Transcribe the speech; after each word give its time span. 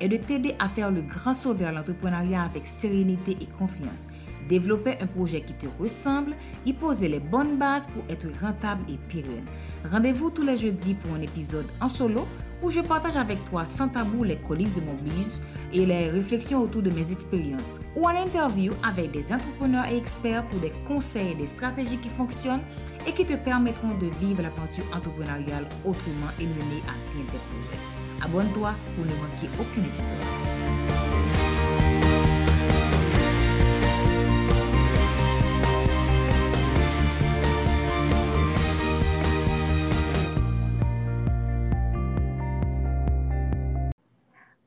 est 0.00 0.08
de 0.08 0.16
t'aider 0.16 0.54
à 0.58 0.68
faire 0.68 0.90
le 0.90 1.02
grand 1.02 1.34
saut 1.34 1.54
vers 1.54 1.72
l'entrepreneuriat 1.72 2.42
avec 2.42 2.66
sérénité 2.66 3.36
et 3.40 3.46
confiance. 3.46 4.08
Développer 4.48 4.98
un 5.00 5.06
projet 5.06 5.40
qui 5.40 5.54
te 5.54 5.66
ressemble, 5.80 6.34
y 6.66 6.72
poser 6.72 7.08
les 7.08 7.20
bonnes 7.20 7.56
bases 7.56 7.86
pour 7.86 8.02
être 8.10 8.26
rentable 8.42 8.84
et 8.88 8.98
pérenne. 9.08 9.46
Rendez-vous 9.90 10.30
tous 10.30 10.42
les 10.42 10.56
jeudis 10.56 10.94
pour 10.94 11.14
un 11.14 11.22
épisode 11.22 11.66
en 11.80 11.88
solo 11.88 12.26
où 12.62 12.70
je 12.70 12.80
partage 12.80 13.16
avec 13.16 13.42
toi 13.50 13.64
sans 13.64 13.88
tabou 13.88 14.24
les 14.24 14.36
coulisses 14.36 14.74
de 14.74 14.80
mon 14.80 14.94
buzz 14.94 15.40
et 15.72 15.84
les 15.84 16.10
réflexions 16.10 16.62
autour 16.62 16.82
de 16.82 16.90
mes 16.90 17.12
expériences. 17.12 17.78
Ou 17.96 18.04
en 18.04 18.16
interview 18.16 18.72
avec 18.82 19.10
des 19.12 19.32
entrepreneurs 19.32 19.86
et 19.86 19.96
experts 19.96 20.44
pour 20.44 20.60
des 20.60 20.72
conseils 20.86 21.32
et 21.32 21.34
des 21.34 21.46
stratégies 21.46 21.98
qui 21.98 22.08
fonctionnent 22.08 22.62
et 23.06 23.12
qui 23.12 23.26
te 23.26 23.36
permettront 23.36 23.94
de 23.98 24.06
vivre 24.18 24.42
l'aventure 24.42 24.84
entrepreneuriale 24.94 25.66
autrement 25.84 26.32
et 26.40 26.44
mener 26.44 26.82
à 26.88 26.94
bien 27.14 27.24
tes 27.26 27.38
projets. 27.38 27.93
Abonne-toi 28.24 28.74
pour 28.96 29.04
ne 29.04 29.10
manquer 29.16 29.48
aucun 29.60 29.84
épisode. 29.84 30.16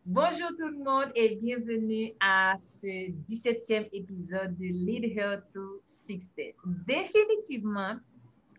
Bonjour 0.06 0.50
tout 0.56 0.68
le 0.68 0.84
monde 0.84 1.12
et 1.16 1.36
bienvenue 1.38 2.14
à 2.20 2.54
ce 2.60 3.10
17e 3.10 3.90
épisode 3.92 4.56
de 4.56 4.66
Lead 4.66 5.18
Her 5.18 5.42
to 5.52 5.82
Success. 5.84 6.58
Définitivement, 6.86 7.96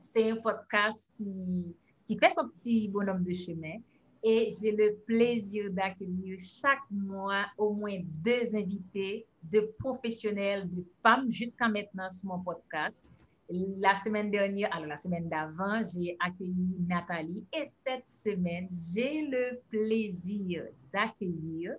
c'est 0.01 0.29
un 0.29 0.37
podcast 0.39 1.13
qui, 1.17 1.77
qui 2.09 2.19
fait 2.19 2.31
son 2.31 2.49
petit 2.49 2.89
bonhomme 2.89 3.23
de 3.23 3.33
chemin 3.33 3.77
et 4.23 4.49
j'ai 4.61 4.73
le 4.73 4.97
plaisir 5.07 5.71
d'accueillir 5.71 6.39
chaque 6.41 6.91
mois 6.91 7.47
au 7.57 7.73
moins 7.73 7.99
deux 8.05 8.55
invités 8.55 9.27
de 9.43 9.61
professionnels, 9.79 10.69
de 10.71 10.85
femmes 11.03 11.31
jusqu'à 11.31 11.69
maintenant 11.69 12.11
sur 12.11 12.29
mon 12.29 12.41
podcast. 12.41 13.05
La 13.51 13.95
semaine 13.95 14.31
dernière, 14.31 14.75
alors 14.75 14.89
la 14.89 14.97
semaine 14.97 15.29
d'avant, 15.29 15.83
j'ai 15.83 16.17
accueilli 16.21 16.81
Nathalie 16.87 17.47
et 17.55 17.65
cette 17.65 18.07
semaine, 18.07 18.69
j'ai 18.71 19.23
le 19.23 19.61
plaisir 19.71 20.65
d'accueillir 20.93 21.73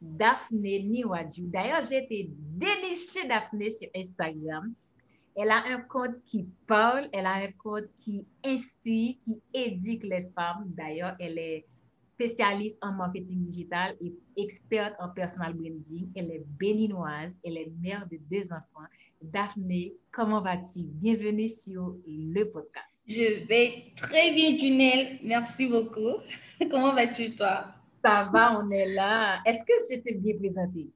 Daphné 0.00 0.82
Niwadju. 0.82 1.46
D'ailleurs, 1.46 1.82
j'ai 1.88 2.04
été 2.04 2.30
dénichée 2.30 3.26
Daphné 3.28 3.70
sur 3.70 3.88
Instagram. 3.96 4.74
Elle 5.36 5.50
a 5.50 5.64
un 5.66 5.80
compte 5.80 6.22
qui 6.24 6.46
parle, 6.66 7.08
elle 7.12 7.26
a 7.26 7.34
un 7.34 7.50
compte 7.58 7.88
qui 7.96 8.24
instruit, 8.44 9.18
qui 9.24 9.42
éduque 9.52 10.04
les 10.04 10.28
femmes. 10.34 10.64
D'ailleurs, 10.66 11.16
elle 11.18 11.38
est 11.38 11.66
spécialiste 12.00 12.78
en 12.82 12.92
marketing 12.92 13.44
digital 13.44 13.96
et 14.00 14.14
experte 14.36 14.94
en 15.00 15.08
personal 15.08 15.52
branding. 15.54 16.12
Elle 16.14 16.30
est 16.30 16.44
béninoise, 16.58 17.40
elle 17.42 17.58
est 17.58 17.72
mère 17.82 18.06
de 18.10 18.18
deux 18.30 18.52
enfants. 18.52 18.86
Daphné, 19.20 19.94
comment 20.12 20.40
vas-tu? 20.40 20.84
Bienvenue 20.84 21.48
sur 21.48 21.96
le 22.06 22.44
podcast. 22.44 23.02
Je 23.08 23.44
vais 23.46 23.92
très 23.96 24.30
bien, 24.32 24.56
Junelle. 24.56 25.18
Merci 25.24 25.66
beaucoup. 25.66 26.18
comment 26.70 26.94
vas-tu, 26.94 27.34
toi? 27.34 27.74
Ça 28.04 28.28
va, 28.32 28.60
on 28.60 28.70
est 28.70 28.94
là. 28.94 29.40
Est-ce 29.46 29.64
que 29.64 29.72
je 29.90 30.00
t'ai 30.00 30.14
bien 30.14 30.36
présenté? 30.38 30.90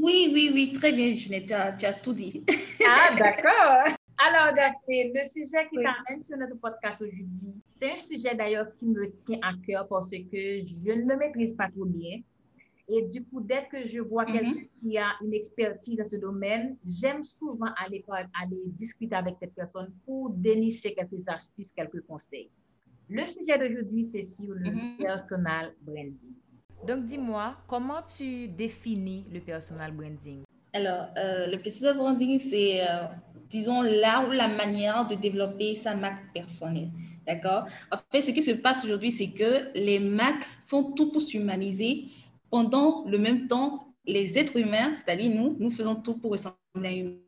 Oui, 0.00 0.30
oui, 0.32 0.50
oui, 0.52 0.72
très 0.72 0.92
bien, 0.92 1.14
Junelle. 1.14 1.46
Tu 1.46 1.54
as, 1.54 1.94
tout 1.94 2.12
dit. 2.12 2.44
ah, 2.86 3.14
d'accord. 3.18 3.96
Alors, 4.18 4.54
Daphné, 4.54 5.12
le 5.14 5.22
sujet 5.24 5.68
qui 5.70 5.76
t'amène 5.76 6.22
sur 6.22 6.36
notre 6.36 6.56
podcast 6.56 7.02
aujourd'hui, 7.02 7.54
c'est 7.70 7.92
un 7.92 7.96
sujet 7.96 8.34
d'ailleurs 8.34 8.72
qui 8.74 8.88
me 8.88 9.10
tient 9.12 9.38
à 9.42 9.52
cœur 9.66 9.86
parce 9.88 10.10
que 10.10 10.60
je 10.60 10.92
ne 10.92 11.08
le 11.08 11.16
maîtrise 11.16 11.54
pas 11.54 11.68
trop 11.68 11.84
bien. 11.84 12.20
Et 12.88 13.02
du 13.02 13.24
coup, 13.24 13.40
dès 13.40 13.66
que 13.66 13.84
je 13.84 14.00
vois 14.00 14.24
mhm. 14.24 14.32
quelqu'un 14.32 14.62
qui 14.80 14.98
a 14.98 15.12
une 15.22 15.34
expertise 15.34 15.96
dans 15.96 16.08
ce 16.08 16.16
domaine, 16.16 16.76
j'aime 16.84 17.24
souvent 17.24 17.72
aller, 17.84 18.04
aller 18.40 18.62
discuter 18.66 19.14
avec 19.14 19.34
cette 19.40 19.54
personne 19.54 19.92
pour 20.04 20.30
dénicher 20.30 20.94
quelques 20.94 21.28
astuces, 21.28 21.72
quelques 21.72 22.02
conseils. 22.06 22.50
Le 23.08 23.24
sujet 23.26 23.58
d'aujourd'hui, 23.58 24.04
c'est 24.04 24.22
sur 24.22 24.52
le 24.54 24.70
mhm. 24.70 24.96
personal 24.98 25.74
branding. 25.82 26.34
Donc, 26.84 27.04
dis-moi, 27.04 27.56
comment 27.66 28.02
tu 28.02 28.48
définis 28.48 29.24
le 29.32 29.40
personal 29.40 29.92
branding? 29.92 30.42
Alors, 30.72 31.06
euh, 31.16 31.46
le 31.46 31.58
personal 31.58 31.96
branding, 31.96 32.38
c'est, 32.38 32.82
euh, 32.82 33.06
disons, 33.48 33.82
là 33.82 34.26
où 34.26 34.32
la 34.32 34.48
manière 34.48 35.06
de 35.06 35.14
développer 35.14 35.76
sa 35.76 35.94
marque 35.94 36.32
personnelle. 36.32 36.90
D'accord? 37.26 37.66
En 37.90 37.96
fait, 38.12 38.22
ce 38.22 38.30
qui 38.30 38.42
se 38.42 38.52
passe 38.52 38.84
aujourd'hui, 38.84 39.10
c'est 39.10 39.30
que 39.30 39.70
les 39.74 39.98
marques 39.98 40.46
font 40.66 40.92
tout 40.92 41.10
pour 41.10 41.22
s'humaniser 41.22 42.08
pendant 42.50 43.04
le 43.06 43.18
même 43.18 43.48
temps, 43.48 43.94
les 44.06 44.38
êtres 44.38 44.56
humains, 44.56 44.96
c'est-à-dire 44.98 45.34
nous, 45.34 45.56
nous 45.58 45.70
faisons 45.70 45.96
tout 45.96 46.18
pour 46.18 46.30
ressembler 46.32 46.54
à 46.76 46.90
en 46.90 47.25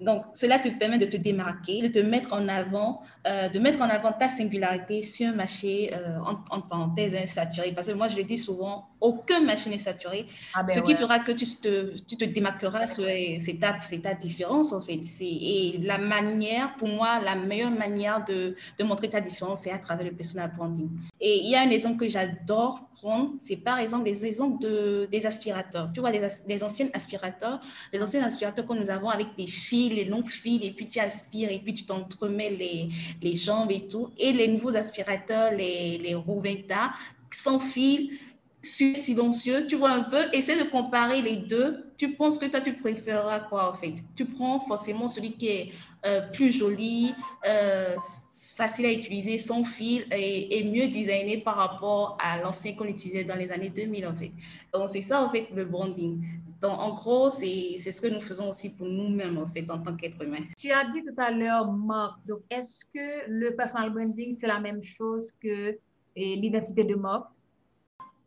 Donc, 0.00 0.24
cela 0.32 0.58
te 0.58 0.68
permet 0.68 0.96
de 0.96 1.04
te 1.04 1.18
démarquer, 1.18 1.82
de 1.82 1.88
te 1.88 1.98
mettre 1.98 2.32
en 2.32 2.48
avant, 2.48 3.02
euh, 3.26 3.50
de 3.50 3.58
mettre 3.58 3.82
en 3.82 3.88
avant 3.90 4.12
ta 4.12 4.30
singularité 4.30 5.02
sur 5.02 5.28
un 5.28 5.32
marché, 5.32 5.92
euh, 5.92 6.18
en, 6.50 6.62
parenthèse, 6.62 7.14
insaturé. 7.14 7.72
Parce 7.72 7.88
que 7.88 7.92
moi, 7.92 8.08
je 8.08 8.16
le 8.16 8.24
dis 8.24 8.38
souvent, 8.38 8.88
aucun 9.02 9.40
marché 9.40 9.68
n'est 9.68 9.76
saturé. 9.76 10.26
Ah 10.54 10.62
ben 10.62 10.74
ce 10.74 10.80
qui 10.80 10.94
fera 10.94 11.18
que 11.18 11.32
tu 11.32 11.44
te, 11.44 11.98
tu 12.08 12.16
te 12.16 12.24
démarqueras, 12.24 12.86
c'est 12.86 13.58
ta, 13.60 13.78
ta 14.02 14.14
différence, 14.14 14.72
en 14.72 14.80
fait. 14.80 15.00
Et 15.20 15.78
la 15.82 15.98
manière, 15.98 16.74
pour 16.76 16.88
moi, 16.88 17.20
la 17.20 17.34
meilleure 17.34 17.72
manière 17.72 18.24
de, 18.24 18.56
de 18.78 18.84
montrer 18.84 19.10
ta 19.10 19.20
différence, 19.20 19.62
c'est 19.62 19.70
à 19.70 19.78
travers 19.78 20.06
le 20.06 20.12
personal 20.12 20.50
branding. 20.56 20.88
Et 21.20 21.40
il 21.42 21.50
y 21.50 21.56
a 21.56 21.60
un 21.60 21.70
exemple 21.70 21.98
que 21.98 22.08
j'adore 22.08 22.88
c'est 23.40 23.56
par 23.56 23.78
exemple 23.78 24.04
les 24.04 24.24
exemples 24.24 24.62
de, 24.62 25.08
des 25.10 25.26
aspirateurs. 25.26 25.90
Tu 25.92 26.00
vois, 26.00 26.10
les, 26.10 26.62
anciens 26.62 26.88
aspirateurs, 26.92 27.60
les 27.92 28.02
anciens 28.02 28.22
aspirateurs 28.24 28.66
que 28.66 28.74
nous 28.74 28.90
avons 28.90 29.10
avec 29.10 29.28
des 29.36 29.46
fils, 29.46 29.92
les 29.92 30.04
longs 30.04 30.24
fils, 30.24 30.64
et 30.64 30.72
puis 30.72 30.88
tu 30.88 30.98
aspires, 31.00 31.50
et 31.50 31.58
puis 31.58 31.74
tu 31.74 31.84
t'entremets 31.84 32.50
les, 33.20 33.36
jambes 33.36 33.70
et 33.70 33.86
tout. 33.86 34.10
Et 34.16 34.32
les 34.32 34.48
nouveaux 34.48 34.76
aspirateurs, 34.76 35.52
les, 35.52 35.98
les 35.98 36.16
sans 37.30 37.58
fil, 37.58 38.10
silencieux, 38.62 39.66
tu 39.66 39.76
vois 39.76 39.90
un 39.90 40.02
peu, 40.02 40.24
essaie 40.32 40.56
de 40.56 40.68
comparer 40.68 41.20
les 41.20 41.36
deux. 41.36 41.84
Tu 41.96 42.14
penses 42.14 42.38
que 42.38 42.46
toi, 42.46 42.60
tu 42.60 42.74
préféreras 42.74 43.40
quoi 43.40 43.70
en 43.70 43.74
fait? 43.74 43.94
Tu 44.14 44.24
prends 44.24 44.60
forcément 44.60 45.08
celui 45.08 45.32
qui 45.32 45.48
est 45.48 45.72
euh, 46.06 46.20
plus 46.32 46.52
joli, 46.52 47.14
euh, 47.48 47.96
facile 48.56 48.86
à 48.86 48.92
utiliser, 48.92 49.38
sans 49.38 49.64
fil 49.64 50.04
et, 50.12 50.62
mieux 50.64 50.88
designé 50.88 51.38
par 51.38 51.56
rapport 51.56 52.18
à 52.22 52.40
l'ancien 52.42 52.74
qu'on 52.74 52.84
utilisait 52.84 53.24
dans 53.24 53.36
les 53.36 53.50
années 53.50 53.70
2000 53.70 54.06
en 54.06 54.14
fait. 54.14 54.30
Donc 54.72 54.90
c'est 54.90 55.00
ça 55.00 55.22
en 55.22 55.30
fait 55.30 55.48
le 55.54 55.64
branding. 55.64 56.22
Donc 56.60 56.78
en 56.78 56.94
gros, 56.94 57.30
c'est 57.30 57.78
ce 57.78 58.00
que 58.02 58.08
nous 58.08 58.20
faisons 58.20 58.50
aussi 58.50 58.74
pour 58.74 58.86
nous-mêmes 58.86 59.38
en 59.38 59.46
fait 59.46 59.64
en 59.70 59.78
tant 59.78 59.96
qu'être 59.96 60.22
humain. 60.22 60.44
Tu 60.58 60.70
as 60.70 60.84
dit 60.86 61.02
tout 61.02 61.20
à 61.20 61.30
l'heure 61.30 61.72
marque. 61.72 62.26
Donc 62.26 62.40
est-ce 62.50 62.84
que 62.84 63.28
le 63.28 63.56
personal 63.56 63.90
branding 63.90 64.30
c'est 64.30 64.46
la 64.46 64.60
même 64.60 64.82
chose 64.82 65.30
que 65.42 65.76
l'identité 66.16 66.84
de 66.84 66.94
marque 66.94 67.28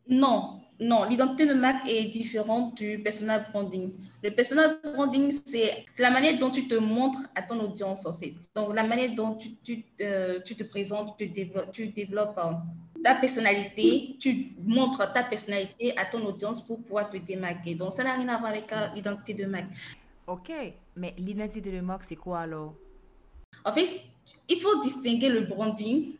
non, 0.09 0.61
non, 0.79 1.05
l'identité 1.05 1.47
de 1.47 1.53
marque 1.53 1.87
est 1.89 2.05
différente 2.05 2.77
du 2.77 2.99
personal 2.99 3.47
branding. 3.51 3.93
Le 4.23 4.29
personal 4.29 4.79
branding, 4.83 5.31
c'est 5.43 5.85
la 5.97 6.11
manière 6.11 6.37
dont 6.37 6.51
tu 6.51 6.67
te 6.67 6.75
montres 6.75 7.27
à 7.33 7.41
ton 7.41 7.59
audience, 7.59 8.05
en 8.05 8.13
fait. 8.13 8.35
Donc, 8.55 8.75
la 8.75 8.83
manière 8.83 9.15
dont 9.15 9.35
tu, 9.35 9.55
tu, 9.63 9.85
tu 10.45 10.55
te 10.55 10.63
présentes, 10.63 11.17
tu 11.17 11.27
développes, 11.27 11.71
tu 11.71 11.87
développes 11.87 12.37
euh, 12.37 12.53
ta 13.03 13.15
personnalité, 13.15 14.15
tu 14.19 14.53
montres 14.63 15.11
ta 15.11 15.23
personnalité 15.23 15.97
à 15.97 16.05
ton 16.05 16.23
audience 16.25 16.63
pour 16.63 16.79
pouvoir 16.83 17.09
te 17.09 17.17
démarquer. 17.17 17.73
Donc, 17.73 17.93
ça 17.93 18.03
n'a 18.03 18.13
rien 18.13 18.27
à 18.29 18.37
voir 18.37 18.51
avec 18.51 18.71
euh, 18.71 18.87
l'identité 18.93 19.33
de 19.33 19.45
marque. 19.47 19.71
OK, 20.27 20.51
mais 20.95 21.15
l'identité 21.17 21.71
de 21.71 21.79
marque, 21.79 22.03
c'est 22.03 22.15
quoi 22.15 22.41
alors? 22.41 22.75
En 23.65 23.73
fait, 23.73 24.01
il 24.47 24.59
faut 24.59 24.79
distinguer 24.81 25.29
le 25.29 25.41
branding 25.41 26.13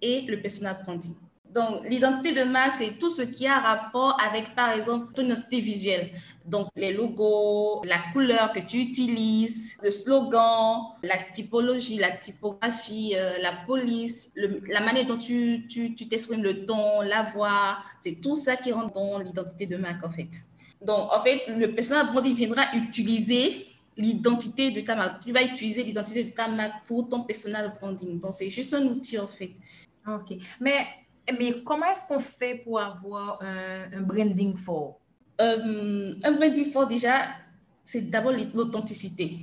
et 0.00 0.20
le 0.22 0.40
personal 0.40 0.78
branding. 0.84 1.14
Donc, 1.54 1.88
l'identité 1.88 2.32
de 2.32 2.42
marque, 2.42 2.74
c'est 2.74 2.98
tout 2.98 3.10
ce 3.10 3.22
qui 3.22 3.46
a 3.46 3.60
rapport 3.60 4.18
avec, 4.20 4.56
par 4.56 4.72
exemple, 4.72 5.12
ton 5.12 5.24
identité 5.24 5.60
visuelle. 5.60 6.10
Donc, 6.44 6.66
les 6.74 6.92
logos, 6.92 7.82
la 7.84 8.00
couleur 8.12 8.52
que 8.52 8.58
tu 8.58 8.78
utilises, 8.78 9.76
le 9.80 9.92
slogan, 9.92 10.80
la 11.04 11.16
typologie, 11.32 11.96
la 11.96 12.10
typographie, 12.10 13.12
euh, 13.14 13.38
la 13.40 13.52
police, 13.66 14.32
la 14.34 14.80
manière 14.80 15.06
dont 15.06 15.16
tu 15.16 15.64
t'exprimes, 16.08 16.42
tu, 16.42 16.48
le 16.48 16.66
ton, 16.66 17.02
la 17.02 17.22
voix. 17.22 17.78
C'est 18.00 18.20
tout 18.20 18.34
ça 18.34 18.56
qui 18.56 18.72
rentre 18.72 18.92
dans 18.92 19.18
l'identité 19.20 19.66
de 19.66 19.76
marque, 19.76 20.04
en 20.04 20.10
fait. 20.10 20.30
Donc, 20.82 21.08
en 21.12 21.22
fait, 21.22 21.42
le 21.46 21.72
personal 21.72 22.12
branding 22.12 22.34
viendra 22.34 22.62
utiliser 22.74 23.68
l'identité 23.96 24.72
de 24.72 24.80
ta 24.80 24.96
marque. 24.96 25.24
Tu 25.24 25.32
vas 25.32 25.44
utiliser 25.44 25.84
l'identité 25.84 26.24
de 26.24 26.30
ta 26.30 26.48
marque 26.48 26.84
pour 26.88 27.08
ton 27.08 27.22
personal 27.22 27.72
branding. 27.80 28.18
Donc, 28.18 28.34
c'est 28.34 28.50
juste 28.50 28.74
un 28.74 28.84
outil, 28.86 29.20
en 29.20 29.28
fait. 29.28 29.52
OK. 30.06 30.36
Mais 30.60 30.84
mais 31.38 31.62
comment 31.62 31.86
est-ce 31.86 32.06
qu'on 32.06 32.20
fait 32.20 32.56
pour 32.56 32.80
avoir 32.80 33.40
un, 33.42 34.00
branding 34.02 34.56
fort? 34.56 34.98
Euh, 35.40 36.14
un 36.22 36.32
branding 36.32 36.70
fort, 36.70 36.86
déjà, 36.86 37.26
c'est 37.82 38.10
d'abord 38.10 38.32
l'authenticité. 38.32 39.38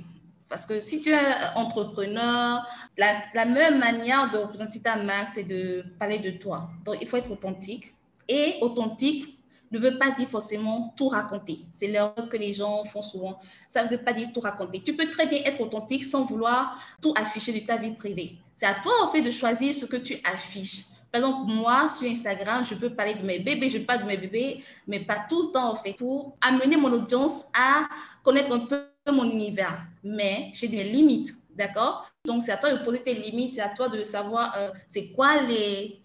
Parce 0.48 0.66
que 0.66 0.80
si 0.80 1.00
tu 1.00 1.10
es 1.10 1.18
entrepreneur, 1.54 2.66
la, 2.98 3.22
la 3.34 3.46
même 3.46 3.78
manière 3.78 4.30
de 4.30 4.38
représenter 4.38 4.80
ta 4.80 4.96
marque, 4.96 5.28
c'est 5.28 5.44
de 5.44 5.84
parler 5.98 6.18
de 6.18 6.30
toi. 6.30 6.68
Donc, 6.84 6.98
il 7.00 7.08
faut 7.08 7.16
être 7.16 7.30
authentique. 7.30 7.94
Et 8.28 8.56
authentique 8.60 9.38
ne 9.72 9.78
veut 9.78 9.98
pas 9.98 10.10
dire 10.10 10.28
forcément 10.28 10.92
tout 10.96 11.08
raconter. 11.08 11.60
C'est 11.72 11.86
l'erreur 11.86 12.28
que 12.30 12.36
les 12.36 12.52
gens 12.52 12.84
font 12.84 13.02
souvent. 13.02 13.38
Ça 13.68 13.84
ne 13.84 13.88
veut 13.88 14.02
pas 14.02 14.12
dire 14.12 14.30
tout 14.32 14.40
raconter. 14.40 14.82
Tu 14.82 14.94
peux 14.94 15.10
très 15.10 15.26
bien 15.26 15.40
être 15.44 15.60
authentique 15.60 16.04
sans 16.04 16.24
vouloir 16.24 16.78
tout 17.00 17.14
afficher 17.16 17.58
de 17.58 17.66
ta 17.66 17.78
vie 17.78 17.92
privée. 17.92 18.36
C'est 18.54 18.66
à 18.66 18.74
toi, 18.74 18.92
en 19.02 19.10
fait, 19.10 19.22
de 19.22 19.30
choisir 19.30 19.72
ce 19.72 19.86
que 19.86 19.96
tu 19.96 20.18
affiches. 20.24 20.84
Par 21.12 21.20
exemple, 21.20 21.52
moi, 21.52 21.90
sur 21.90 22.10
Instagram, 22.10 22.64
je 22.64 22.74
peux 22.74 22.88
parler 22.88 23.14
de 23.14 23.22
mes 23.22 23.38
bébés, 23.38 23.68
je 23.68 23.78
parle 23.78 24.00
de 24.00 24.06
mes 24.06 24.16
bébés, 24.16 24.64
mais 24.86 25.00
pas 25.00 25.26
tout 25.28 25.48
le 25.48 25.52
temps, 25.52 25.70
en 25.70 25.74
fait, 25.74 25.92
pour 25.92 26.38
amener 26.40 26.78
mon 26.78 26.90
audience 26.90 27.50
à 27.52 27.86
connaître 28.22 28.50
un 28.50 28.60
peu 28.60 28.86
mon 29.12 29.30
univers. 29.30 29.84
Mais 30.02 30.50
j'ai 30.54 30.68
des 30.68 30.84
limites, 30.84 31.34
d'accord? 31.54 32.10
Donc, 32.24 32.42
c'est 32.42 32.52
à 32.52 32.56
toi 32.56 32.72
de 32.72 32.82
poser 32.82 33.00
tes 33.00 33.12
limites, 33.12 33.54
c'est 33.54 33.60
à 33.60 33.68
toi 33.68 33.90
de 33.90 34.02
savoir 34.04 34.54
euh, 34.56 34.70
c'est 34.86 35.08
quoi 35.12 35.42
les, 35.42 36.00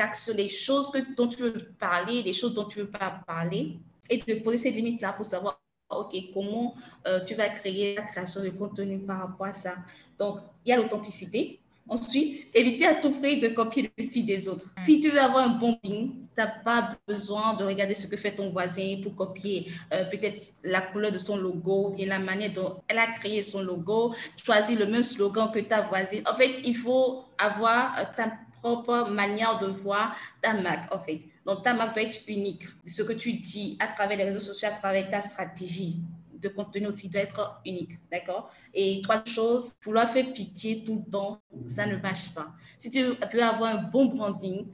actions, 0.00 0.34
les 0.36 0.50
choses 0.50 0.90
que, 0.90 0.98
dont 1.14 1.28
tu 1.28 1.44
veux 1.44 1.54
parler, 1.78 2.22
les 2.22 2.34
choses 2.34 2.52
dont 2.52 2.64
tu 2.64 2.80
veux 2.80 2.90
pas 2.90 3.22
parler, 3.26 3.78
et 4.10 4.18
de 4.18 4.34
poser 4.40 4.58
ces 4.58 4.70
limites-là 4.70 5.14
pour 5.14 5.24
savoir 5.24 5.58
OK, 5.88 6.14
comment 6.34 6.74
euh, 7.06 7.20
tu 7.24 7.34
vas 7.34 7.48
créer 7.48 7.94
la 7.94 8.02
création 8.02 8.42
de 8.42 8.50
contenu 8.50 8.98
par 8.98 9.20
rapport 9.20 9.46
à 9.46 9.52
ça. 9.54 9.76
Donc, 10.18 10.40
il 10.64 10.70
y 10.70 10.72
a 10.72 10.76
l'authenticité, 10.76 11.61
Ensuite, 11.92 12.48
éviter 12.54 12.86
à 12.86 12.94
tout 12.94 13.10
prix 13.10 13.38
de 13.38 13.48
copier 13.48 13.92
le 13.98 14.02
style 14.02 14.24
des 14.24 14.48
autres. 14.48 14.72
Si 14.78 14.98
tu 14.98 15.10
veux 15.10 15.20
avoir 15.20 15.44
un 15.44 15.58
bon 15.58 15.78
team, 15.82 16.12
tu 16.34 16.42
n'as 16.42 16.46
pas 16.46 16.96
besoin 17.06 17.52
de 17.52 17.64
regarder 17.64 17.94
ce 17.94 18.06
que 18.06 18.16
fait 18.16 18.34
ton 18.34 18.50
voisin 18.50 18.96
pour 19.02 19.14
copier 19.14 19.70
euh, 19.92 20.04
peut-être 20.06 20.40
la 20.64 20.80
couleur 20.80 21.10
de 21.10 21.18
son 21.18 21.36
logo 21.36 21.88
ou 21.88 21.90
bien 21.90 22.06
la 22.06 22.18
manière 22.18 22.50
dont 22.50 22.76
elle 22.88 22.98
a 22.98 23.08
créé 23.08 23.42
son 23.42 23.62
logo, 23.62 24.14
choisir 24.42 24.78
le 24.78 24.86
même 24.86 25.02
slogan 25.02 25.50
que 25.52 25.58
ta 25.58 25.82
voisine. 25.82 26.22
En 26.26 26.34
fait, 26.34 26.62
il 26.64 26.74
faut 26.74 27.24
avoir 27.36 27.92
euh, 27.98 28.04
ta 28.16 28.32
propre 28.62 29.10
manière 29.10 29.58
de 29.58 29.66
voir 29.66 30.16
ta 30.40 30.54
marque, 30.54 30.94
en 30.94 30.98
fait. 30.98 31.20
Donc, 31.44 31.62
ta 31.62 31.74
marque 31.74 31.92
doit 31.92 32.04
être 32.04 32.20
unique. 32.26 32.62
Ce 32.86 33.02
que 33.02 33.12
tu 33.12 33.34
dis 33.34 33.76
à 33.78 33.88
travers 33.88 34.16
les 34.16 34.24
réseaux 34.24 34.38
sociaux, 34.38 34.68
à 34.68 34.78
travers 34.78 35.10
ta 35.10 35.20
stratégie 35.20 35.98
de 36.42 36.48
contenu 36.48 36.86
aussi 36.86 37.08
doit 37.08 37.22
être 37.22 37.60
unique, 37.64 37.98
d'accord? 38.10 38.48
Et 38.74 39.00
trois 39.02 39.24
choses, 39.24 39.74
vouloir 39.84 40.10
faire 40.10 40.32
pitié 40.32 40.84
tout 40.84 41.02
le 41.04 41.10
temps, 41.10 41.40
ça 41.66 41.86
ne 41.86 41.96
marche 41.96 42.34
pas. 42.34 42.52
Si 42.78 42.90
tu 42.90 43.02
veux 43.02 43.42
avoir 43.42 43.76
un 43.76 43.82
bon 43.82 44.06
branding, 44.06 44.66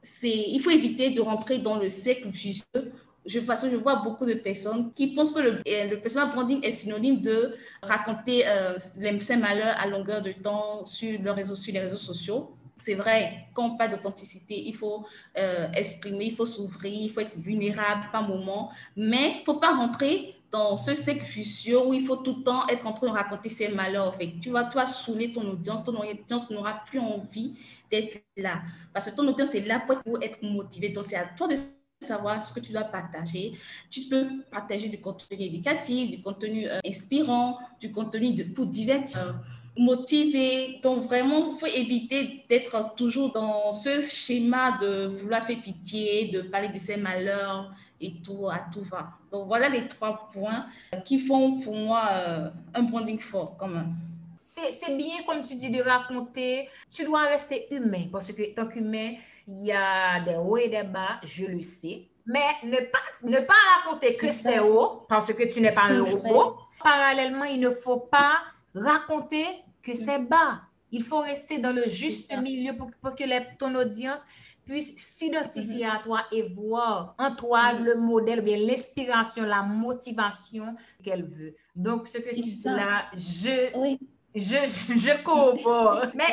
c'est, 0.00 0.30
il 0.30 0.60
faut 0.60 0.70
éviter 0.70 1.10
de 1.10 1.20
rentrer 1.20 1.58
dans 1.58 1.78
le 1.78 1.88
cercle 1.88 2.28
vicieux 2.28 2.92
je, 3.26 3.40
parce 3.40 3.68
je 3.68 3.76
vois 3.76 3.96
beaucoup 3.96 4.24
de 4.24 4.34
personnes 4.34 4.92
qui 4.92 5.08
pensent 5.08 5.32
que 5.32 5.40
le, 5.40 5.58
euh, 5.66 5.90
le 5.90 6.00
personal 6.00 6.30
branding 6.30 6.64
est 6.64 6.70
synonyme 6.70 7.20
de 7.20 7.56
raconter 7.82 8.44
euh, 8.46 8.78
les 8.98 9.36
malheurs 9.36 9.76
à 9.78 9.86
longueur 9.86 10.22
de 10.22 10.32
temps 10.32 10.84
sur, 10.84 11.20
le 11.20 11.30
réseau, 11.32 11.56
sur 11.56 11.74
les 11.74 11.80
réseaux 11.80 11.98
sociaux. 11.98 12.52
C'est 12.78 12.94
vrai, 12.94 13.48
quand 13.54 13.72
on 13.72 13.76
parle 13.76 13.90
d'authenticité, 13.92 14.62
il 14.66 14.74
faut 14.74 15.06
euh, 15.38 15.66
exprimer, 15.72 16.26
il 16.26 16.36
faut 16.36 16.46
s'ouvrir, 16.46 16.92
il 16.92 17.10
faut 17.10 17.20
être 17.20 17.36
vulnérable 17.36 18.08
par 18.12 18.28
moment, 18.28 18.70
mais 18.96 19.36
il 19.36 19.40
ne 19.40 19.44
faut 19.44 19.54
pas 19.54 19.74
rentrer 19.74 20.35
dans 20.50 20.76
ce 20.76 20.94
cercle 20.94 21.24
vicieux 21.24 21.84
où 21.86 21.92
il 21.92 22.04
faut 22.04 22.16
tout 22.16 22.36
le 22.38 22.42
temps 22.42 22.66
être 22.68 22.86
en 22.86 22.92
train 22.92 23.08
de 23.08 23.12
raconter 23.12 23.48
ses 23.48 23.68
malheurs. 23.68 24.14
Fait. 24.14 24.34
Tu 24.40 24.50
vas, 24.50 24.64
toi, 24.64 24.86
saouler 24.86 25.32
ton 25.32 25.48
audience, 25.50 25.84
ton 25.84 25.94
audience 25.96 26.50
n'aura 26.50 26.82
plus 26.86 26.98
envie 26.98 27.54
d'être 27.90 28.18
là. 28.36 28.62
Parce 28.92 29.10
que 29.10 29.16
ton 29.16 29.26
audience 29.28 29.54
est 29.54 29.66
là 29.66 29.80
pour 29.80 30.22
être 30.22 30.42
motivé. 30.42 30.90
Donc, 30.90 31.04
c'est 31.04 31.16
à 31.16 31.26
toi 31.26 31.48
de 31.48 31.56
savoir 32.00 32.40
ce 32.42 32.52
que 32.52 32.60
tu 32.60 32.72
dois 32.72 32.84
partager. 32.84 33.52
Tu 33.90 34.02
peux 34.02 34.26
partager 34.50 34.88
du 34.88 35.00
contenu 35.00 35.36
éducatif, 35.40 36.10
du 36.10 36.22
contenu 36.22 36.68
euh, 36.68 36.78
inspirant, 36.86 37.58
du 37.80 37.90
contenu 37.90 38.34
de, 38.34 38.44
pour 38.44 38.66
divertir, 38.66 39.40
motiver. 39.76 40.80
Donc, 40.82 41.04
vraiment, 41.04 41.52
il 41.52 41.58
faut 41.58 41.66
éviter 41.66 42.44
d'être 42.48 42.94
toujours 42.94 43.32
dans 43.32 43.72
ce 43.72 44.00
schéma 44.00 44.78
de 44.80 45.06
vouloir 45.06 45.46
faire 45.46 45.60
pitié, 45.60 46.26
de 46.26 46.42
parler 46.42 46.68
de 46.68 46.78
ses 46.78 46.96
malheurs 46.96 47.72
et 48.00 48.14
tout, 48.24 48.48
à 48.48 48.58
tout 48.72 48.82
va. 48.82 49.10
Donc 49.30 49.46
voilà 49.46 49.68
les 49.68 49.88
trois 49.88 50.28
points 50.32 50.66
qui 51.04 51.18
font 51.18 51.58
pour 51.58 51.74
moi 51.74 52.04
euh, 52.10 52.48
un 52.74 52.82
branding 52.82 53.18
fort 53.18 53.56
quand 53.58 53.68
même. 53.68 53.94
C'est 54.38 54.96
bien, 54.96 55.22
comme 55.26 55.42
tu 55.42 55.54
dis, 55.54 55.70
de 55.70 55.82
raconter. 55.82 56.68
Tu 56.90 57.04
dois 57.04 57.22
rester 57.22 57.66
humain 57.70 58.06
parce 58.12 58.30
que 58.32 58.54
tant 58.54 58.66
qu'humain, 58.66 59.14
il 59.48 59.64
y 59.66 59.72
a 59.72 60.20
des 60.20 60.36
hauts 60.36 60.58
et 60.58 60.68
des 60.68 60.82
bas, 60.82 61.20
je 61.24 61.46
le 61.46 61.62
sais. 61.62 62.02
Mais 62.26 62.44
ne 62.64 62.76
pas, 62.76 62.98
ne 63.22 63.38
pas 63.40 63.54
raconter 63.76 64.14
que 64.14 64.30
c'est 64.30 64.58
haut 64.60 65.04
parce 65.08 65.32
que 65.32 65.52
tu 65.52 65.60
n'es 65.60 65.72
pas 65.72 65.84
un 65.84 66.02
robot. 66.02 66.56
Parallèlement, 66.82 67.44
il 67.44 67.60
ne 67.60 67.70
faut 67.70 67.98
pas 67.98 68.38
raconter 68.74 69.46
que 69.86 69.94
c'est 69.94 70.18
bas. 70.18 70.62
Il 70.90 71.02
faut 71.02 71.20
rester 71.20 71.58
dans 71.58 71.72
le 71.72 71.88
juste 71.88 72.36
milieu 72.38 72.76
pour, 72.76 72.90
pour 73.00 73.14
que 73.14 73.24
les, 73.24 73.40
ton 73.58 73.74
audience 73.74 74.22
puisse 74.64 74.92
s'identifier 74.96 75.86
à 75.86 76.00
toi 76.02 76.24
et 76.32 76.42
voir 76.42 77.14
en 77.18 77.34
toi 77.34 77.72
le 77.72 77.94
modèle, 77.94 78.40
bien 78.40 78.58
l'inspiration, 78.58 79.44
la 79.44 79.62
motivation 79.62 80.74
qu'elle 81.02 81.24
veut. 81.24 81.54
Donc, 81.74 82.08
ce 82.08 82.18
que 82.18 82.34
tu 82.34 82.40
dis 82.40 82.62
là, 82.64 83.06
je, 83.14 83.96
je, 84.34 84.66
je 85.04 85.22
comprends. 85.22 86.00
Mais 86.14 86.24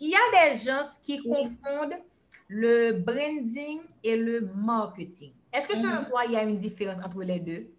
il 0.00 0.08
y 0.10 0.14
a 0.14 0.52
des 0.52 0.58
gens 0.58 0.82
qui 1.02 1.22
confondent 1.22 1.98
le 2.48 2.92
branding 2.92 3.80
et 4.04 4.16
le 4.16 4.50
marketing. 4.54 5.32
Est-ce 5.52 5.66
que 5.66 5.76
selon 5.76 6.04
toi, 6.04 6.24
il 6.26 6.32
y 6.32 6.36
a 6.36 6.42
une 6.42 6.58
différence 6.58 6.98
entre 6.98 7.22
les 7.22 7.40
deux? 7.40 7.70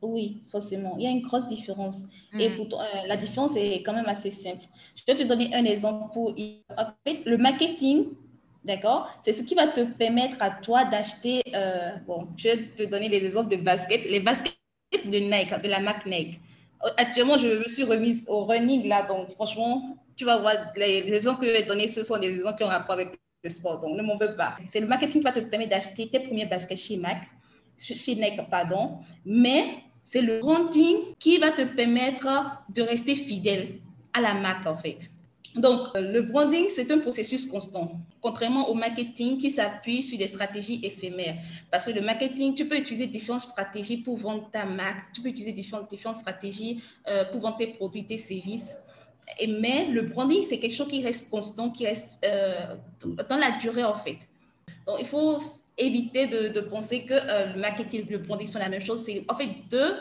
Oui, 0.00 0.42
forcément. 0.50 0.96
Il 0.98 1.04
y 1.04 1.06
a 1.06 1.10
une 1.10 1.22
grosse 1.22 1.46
différence. 1.46 2.02
Et 2.38 2.48
mm. 2.48 2.56
pour, 2.56 2.80
euh, 2.80 2.84
la 3.06 3.16
différence 3.16 3.56
est 3.56 3.82
quand 3.82 3.92
même 3.92 4.08
assez 4.08 4.30
simple. 4.30 4.64
Je 4.96 5.02
vais 5.06 5.18
te 5.18 5.22
donner 5.22 5.54
un 5.54 5.64
exemple. 5.64 6.12
Pour, 6.12 6.34
en 6.76 6.86
fait, 7.06 7.24
le 7.24 7.36
marketing, 7.36 8.06
D'accord 8.64 9.12
C'est 9.22 9.32
ce 9.32 9.42
qui 9.42 9.54
va 9.54 9.66
te 9.66 9.80
permettre 9.80 10.36
à 10.40 10.50
toi 10.50 10.84
d'acheter. 10.84 11.42
Euh, 11.54 11.96
bon, 12.06 12.28
je 12.36 12.48
vais 12.48 12.68
te 12.76 12.82
donner 12.84 13.08
les 13.08 13.24
exemples 13.24 13.50
de 13.50 13.60
baskets. 13.60 14.04
Les 14.04 14.20
baskets 14.20 14.54
de 15.04 15.18
Nike, 15.18 15.60
de 15.62 15.68
la 15.68 15.80
marque 15.80 16.06
Nike. 16.06 16.40
Actuellement, 16.96 17.38
je 17.38 17.48
me 17.48 17.68
suis 17.68 17.84
remise 17.84 18.24
au 18.28 18.44
running 18.44 18.88
là, 18.88 19.02
donc 19.02 19.30
franchement, 19.30 19.96
tu 20.16 20.24
vas 20.24 20.38
voir, 20.38 20.54
les, 20.76 21.12
exemples 21.12 21.40
que 21.40 21.46
je 21.46 21.52
vais 21.52 21.62
te 21.62 21.68
donner, 21.68 21.86
ce 21.86 22.02
sont 22.02 22.18
des 22.18 22.28
exemples 22.28 22.58
qui 22.58 22.64
ont 22.64 22.68
rapport 22.68 22.94
avec 22.94 23.10
le 23.44 23.50
sport, 23.50 23.78
donc 23.78 23.96
ne 23.96 24.02
m'en 24.02 24.16
veux 24.16 24.34
pas. 24.34 24.56
C'est 24.66 24.80
le 24.80 24.88
marketing 24.88 25.20
qui 25.20 25.24
va 25.24 25.32
te 25.32 25.40
permettre 25.40 25.70
d'acheter 25.70 26.08
tes 26.08 26.18
premiers 26.18 26.46
baskets 26.46 26.78
chez 26.78 26.96
Mac, 26.96 27.22
Nike, 27.78 28.48
pardon, 28.50 28.98
mais 29.24 29.64
c'est 30.04 30.22
le 30.22 30.40
branding 30.40 30.96
qui 31.18 31.38
va 31.38 31.50
te 31.50 31.62
permettre 31.62 32.28
de 32.68 32.82
rester 32.82 33.14
fidèle 33.14 33.80
à 34.12 34.20
la 34.20 34.34
marque 34.34 34.66
en 34.66 34.76
fait. 34.76 35.10
Donc, 35.54 35.88
le 35.94 36.22
branding, 36.22 36.64
c'est 36.68 36.90
un 36.90 36.98
processus 36.98 37.46
constant, 37.46 38.00
contrairement 38.22 38.70
au 38.70 38.74
marketing 38.74 39.36
qui 39.36 39.50
s'appuie 39.50 40.02
sur 40.02 40.16
des 40.16 40.26
stratégies 40.26 40.80
éphémères. 40.82 41.36
Parce 41.70 41.84
que 41.84 41.90
le 41.90 42.00
marketing, 42.00 42.54
tu 42.54 42.66
peux 42.66 42.78
utiliser 42.78 43.06
différentes 43.06 43.42
stratégies 43.42 43.98
pour 43.98 44.16
vendre 44.16 44.48
ta 44.50 44.64
marque, 44.64 45.12
tu 45.12 45.20
peux 45.20 45.28
utiliser 45.28 45.52
différentes, 45.52 45.90
différentes 45.90 46.16
stratégies 46.16 46.82
euh, 47.06 47.24
pour 47.26 47.42
vendre 47.42 47.58
tes 47.58 47.66
produits, 47.66 48.06
tes 48.06 48.16
services. 48.16 48.74
Et, 49.38 49.46
mais 49.46 49.88
le 49.88 50.02
branding, 50.02 50.42
c'est 50.42 50.58
quelque 50.58 50.74
chose 50.74 50.88
qui 50.88 51.02
reste 51.02 51.28
constant, 51.28 51.68
qui 51.68 51.86
reste 51.86 52.24
euh, 52.24 52.74
dans 53.28 53.36
la 53.36 53.58
durée, 53.58 53.84
en 53.84 53.94
fait. 53.94 54.20
Donc, 54.86 54.96
il 55.00 55.06
faut 55.06 55.38
éviter 55.78 56.26
de, 56.26 56.60
penser 56.60 57.04
que 57.04 57.14
le 57.54 57.60
marketing 57.60 58.06
et 58.08 58.12
le 58.12 58.18
branding 58.18 58.46
sont 58.46 58.58
la 58.58 58.68
même 58.68 58.80
chose. 58.80 59.02
C'est 59.04 59.24
en 59.28 59.34
fait 59.34 59.48
deux, 59.70 59.96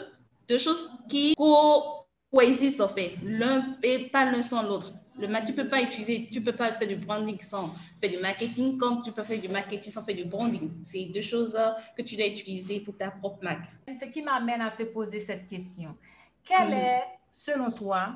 deux 0.48 0.58
choses 0.58 0.90
qui 1.08 1.36
coexistent, 1.36 2.82
en 2.82 2.90
fait. 2.90 3.16
L'un 3.24 3.78
et 3.84 4.10
pas 4.10 4.30
l'un 4.30 4.42
sans 4.42 4.64
l'autre. 4.64 4.94
Le, 5.18 5.28
tu 5.46 5.54
peux 5.54 5.68
pas 5.68 5.82
utiliser, 5.82 6.30
tu 6.32 6.42
peux 6.42 6.54
pas 6.54 6.74
faire 6.74 6.88
du 6.88 6.96
branding 6.96 7.40
sans 7.42 7.74
faire 8.02 8.10
du 8.10 8.18
marketing, 8.18 8.78
comme 8.78 9.02
tu 9.04 9.12
peux 9.12 9.24
faire 9.24 9.40
du 9.40 9.50
marketing 9.50 9.92
sans 9.92 10.04
faire 10.04 10.16
du 10.16 10.24
branding. 10.24 10.72
C'est 10.84 11.06
deux 11.06 11.22
choses 11.22 11.56
euh, 11.56 11.72
que 11.98 12.02
tu 12.02 12.16
dois 12.16 12.28
utiliser 12.28 12.80
pour 12.80 12.98
ta 12.98 13.12
propre 13.12 13.44
marque. 13.44 13.66
Ce 13.88 14.06
qui 14.06 14.22
m'amène 14.22 14.62
à 14.62 14.72
te 14.72 14.84
poser 14.84 15.20
cette 15.20 15.48
question. 15.48 15.96
Quel 16.44 16.74
est, 16.74 17.04
selon 17.30 17.72
toi, 17.72 18.16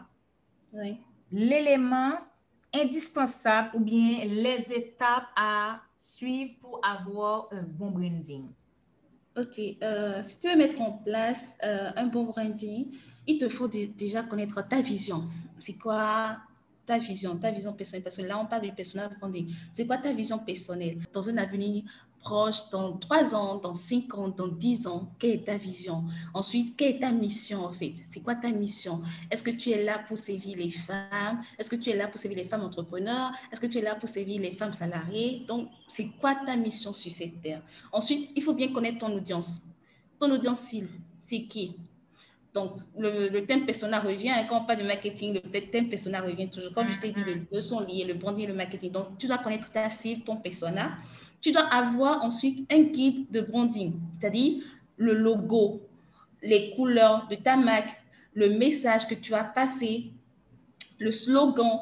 l'élément 1.32 2.14
indispensables 2.76 3.72
ou 3.74 3.80
bien 3.80 4.26
les 4.26 4.74
étapes 4.74 5.28
à 5.36 5.80
suivre 5.96 6.54
pour 6.60 6.82
avoir 6.84 7.48
un 7.52 7.64
bon 7.64 7.92
branding? 7.92 8.50
Ok, 9.38 9.60
euh, 9.60 10.22
si 10.24 10.40
tu 10.40 10.48
veux 10.48 10.56
mettre 10.56 10.80
en 10.80 10.94
place 10.94 11.58
euh, 11.64 11.92
un 11.96 12.06
bon 12.06 12.24
branding, 12.24 12.88
il 13.28 13.38
te 13.38 13.50
faut 13.50 13.68
déjà 13.68 14.24
connaître 14.24 14.66
ta 14.68 14.82
vision. 14.82 15.24
C'est 15.60 15.78
quoi 15.78 16.38
ta 16.86 16.98
vision, 16.98 17.36
ta 17.36 17.52
vision 17.52 17.74
personnelle? 17.74 18.04
Parce 18.04 18.18
que 18.18 18.22
là, 18.22 18.40
on 18.40 18.46
parle 18.46 18.62
du 18.62 18.72
personnel 18.72 19.10
branding. 19.20 19.54
C'est 19.74 19.86
quoi 19.86 19.98
ta 19.98 20.14
vision 20.14 20.40
personnelle? 20.40 21.00
Dans 21.12 21.28
un 21.30 21.38
avenir 21.38 21.84
proche, 22.26 22.70
dans 22.72 22.98
trois 22.98 23.36
ans, 23.36 23.56
dans 23.58 23.76
cinq 23.76 24.14
ans, 24.16 24.30
dans 24.30 24.48
dix 24.48 24.88
ans, 24.88 25.12
quelle 25.20 25.32
est 25.32 25.46
ta 25.46 25.58
vision? 25.58 26.04
Ensuite, 26.34 26.76
quelle 26.76 26.96
est 26.96 27.00
ta 27.00 27.12
mission 27.12 27.64
en 27.64 27.72
fait? 27.72 27.94
C'est 28.08 28.22
quoi 28.22 28.34
ta 28.36 28.50
mission? 28.50 29.04
Est-ce 29.30 29.44
que 29.44 29.52
tu 29.52 29.70
es 29.70 29.84
là 29.84 30.00
pour 30.08 30.18
servir 30.18 30.58
les 30.58 30.72
femmes? 30.72 31.42
Est-ce 31.58 31.70
que 31.70 31.76
tu 31.76 31.92
es 31.92 31.96
là 31.96 32.08
pour 32.08 32.20
servir 32.20 32.40
les 32.40 32.50
femmes 32.50 32.64
entrepreneurs? 32.64 33.32
Est-ce 33.52 33.62
que 33.62 33.68
tu 33.68 33.78
es 33.78 33.82
là 33.82 33.94
pour 33.96 34.10
servir 34.10 34.42
les 34.42 34.54
femmes 34.54 34.74
salariées? 34.74 35.46
Donc, 35.48 35.70
c'est 35.88 36.10
quoi 36.20 36.34
ta 36.36 36.56
mission 36.56 36.92
sur 36.94 37.12
cette 37.12 37.40
terre? 37.42 37.62
Ensuite, 37.92 38.32
il 38.36 38.42
faut 38.42 38.56
bien 38.56 38.74
connaître 38.74 38.98
ton 38.98 39.16
audience. 39.16 39.62
Ton 40.20 40.32
audience 40.32 40.62
cible, 40.62 40.90
c'est 41.22 41.44
qui? 41.44 41.76
Donc, 42.56 42.72
le, 42.98 43.40
thème 43.42 43.66
persona 43.66 44.00
revient. 44.00 44.34
Quand 44.50 44.64
on 44.64 44.66
parle 44.66 44.80
de 44.80 44.88
marketing, 44.88 45.42
le 45.54 45.62
thème 45.70 45.90
persona 45.90 46.22
revient 46.22 46.50
toujours. 46.50 46.74
Comme 46.74 46.90
je 46.90 46.98
t'ai 46.98 47.12
dit, 47.12 47.24
les 47.24 47.36
deux 47.36 47.62
sont 47.62 47.82
liés, 47.82 48.06
le 48.06 48.14
branding 48.16 48.46
et 48.46 48.48
le 48.48 48.56
marketing. 48.56 48.92
Donc, 48.92 49.18
tu 49.20 49.28
dois 49.28 49.38
connaître 49.40 49.70
ta 49.72 49.90
cible, 49.90 50.24
ton 50.24 50.38
persona 50.38 50.98
tu 51.46 51.52
dois 51.52 51.68
avoir 51.68 52.24
ensuite 52.24 52.66
un 52.74 52.82
guide 52.82 53.30
de 53.30 53.40
branding, 53.40 53.94
c'est-à-dire 54.14 54.64
le 54.98 55.14
logo, 55.14 55.80
les 56.42 56.72
couleurs 56.72 57.28
de 57.30 57.36
ta 57.36 57.56
marque, 57.56 58.02
le 58.34 58.58
message 58.58 59.08
que 59.08 59.14
tu 59.14 59.32
as 59.36 59.44
passé, 59.44 60.12
le 60.98 61.12
slogan. 61.12 61.82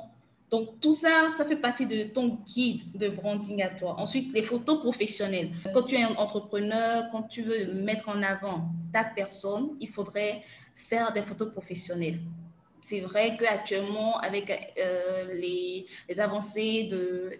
Donc, 0.52 0.82
tout 0.82 0.92
ça, 0.92 1.30
ça 1.30 1.46
fait 1.46 1.56
partie 1.56 1.86
de 1.86 2.04
ton 2.04 2.40
guide 2.46 2.82
de 2.94 3.08
branding 3.08 3.64
à 3.64 3.70
toi. 3.70 3.96
Ensuite, 3.98 4.34
les 4.34 4.44
photos 4.44 4.82
professionnelles. 4.82 5.52
Quand 5.74 5.84
tu 5.84 5.96
es 5.96 6.04
un 6.04 6.14
entrepreneur, 6.16 7.06
quand 7.10 7.24
tu 7.24 7.44
veux 7.44 7.74
mettre 7.74 8.10
en 8.10 8.22
avant 8.22 8.66
ta 8.92 9.06
personne, 9.06 9.78
il 9.80 9.88
faudrait 9.88 10.42
faire 10.76 11.14
des 11.14 11.22
photos 11.22 11.50
professionnelles 11.54 12.20
c'est 12.84 13.00
vrai 13.00 13.38
qu'actuellement, 13.40 14.20
avec 14.20 14.52
euh, 14.78 15.34
les, 15.34 15.86
les, 16.10 16.20
avancées 16.20 16.90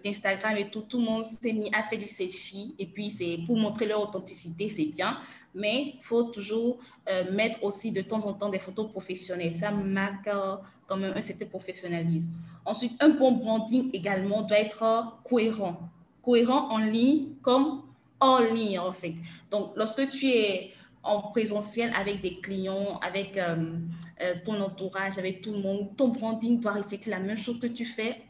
d'Instagram 0.02 0.56
et 0.56 0.70
tout, 0.70 0.80
tout 0.80 0.98
le 0.98 1.04
monde 1.04 1.22
s'est 1.22 1.52
mis 1.52 1.70
à 1.74 1.82
faire 1.82 1.98
du 1.98 2.08
selfie. 2.08 2.74
Et 2.78 2.86
puis, 2.86 3.10
c'est 3.10 3.38
pour 3.46 3.56
montrer 3.58 3.84
leur 3.84 4.00
authenticité, 4.00 4.70
c'est 4.70 4.86
bien. 4.86 5.18
Mais 5.54 5.92
il 5.96 6.02
faut 6.02 6.24
toujours 6.24 6.78
euh, 7.10 7.30
mettre 7.30 7.62
aussi 7.62 7.92
de 7.92 8.00
temps 8.00 8.24
en 8.24 8.32
temps 8.32 8.48
des 8.48 8.58
photos 8.58 8.90
professionnelles. 8.90 9.54
Ça 9.54 9.70
marque 9.70 10.30
quand 10.86 10.96
même 10.96 11.12
un 11.14 11.20
certain 11.20 11.46
professionnalisme. 11.46 12.32
Ensuite, 12.64 12.94
un 13.00 13.10
bon 13.10 13.32
branding 13.32 13.90
également 13.92 14.42
doit 14.42 14.58
être 14.58 15.18
cohérent. 15.22 15.78
Cohérent 16.22 16.70
en 16.70 16.78
ligne 16.78 17.26
comme 17.42 17.82
en 18.18 18.38
ligne, 18.38 18.78
en 18.78 18.92
fait. 18.92 19.14
Donc, 19.50 19.72
lorsque 19.76 20.08
tu 20.08 20.28
es 20.28 20.72
en 21.04 21.20
présentiel 21.20 21.92
avec 21.94 22.20
des 22.20 22.36
clients, 22.36 22.98
avec 23.02 23.36
euh, 23.36 23.56
euh, 24.22 24.34
ton 24.44 24.60
entourage, 24.60 25.18
avec 25.18 25.42
tout 25.42 25.52
le 25.52 25.60
monde. 25.60 25.96
Ton 25.96 26.08
branding 26.08 26.60
doit 26.60 26.72
refléter 26.72 27.10
la 27.10 27.20
même 27.20 27.36
chose 27.36 27.60
que 27.60 27.66
tu 27.66 27.84
fais 27.84 28.22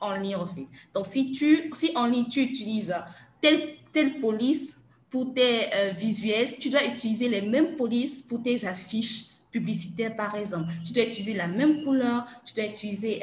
en 0.00 0.14
ligne, 0.14 0.36
en 0.36 0.46
fait. 0.46 0.66
Donc, 0.92 1.06
si, 1.06 1.32
tu, 1.32 1.70
si 1.72 1.92
en 1.96 2.06
ligne, 2.06 2.28
tu 2.28 2.42
utilises 2.42 2.94
telle, 3.40 3.76
telle 3.92 4.20
police 4.20 4.82
pour 5.10 5.32
tes 5.32 5.72
euh, 5.72 5.90
visuels, 5.90 6.56
tu 6.58 6.70
dois 6.70 6.84
utiliser 6.84 7.28
les 7.28 7.42
mêmes 7.42 7.76
polices 7.76 8.20
pour 8.22 8.42
tes 8.42 8.66
affiches 8.66 9.28
publicitaires, 9.50 10.14
par 10.14 10.34
exemple. 10.34 10.72
Tu 10.84 10.92
dois 10.92 11.04
utiliser 11.04 11.34
la 11.34 11.46
même 11.46 11.82
couleur, 11.84 12.26
tu 12.44 12.52
dois 12.54 12.66
utiliser 12.66 13.22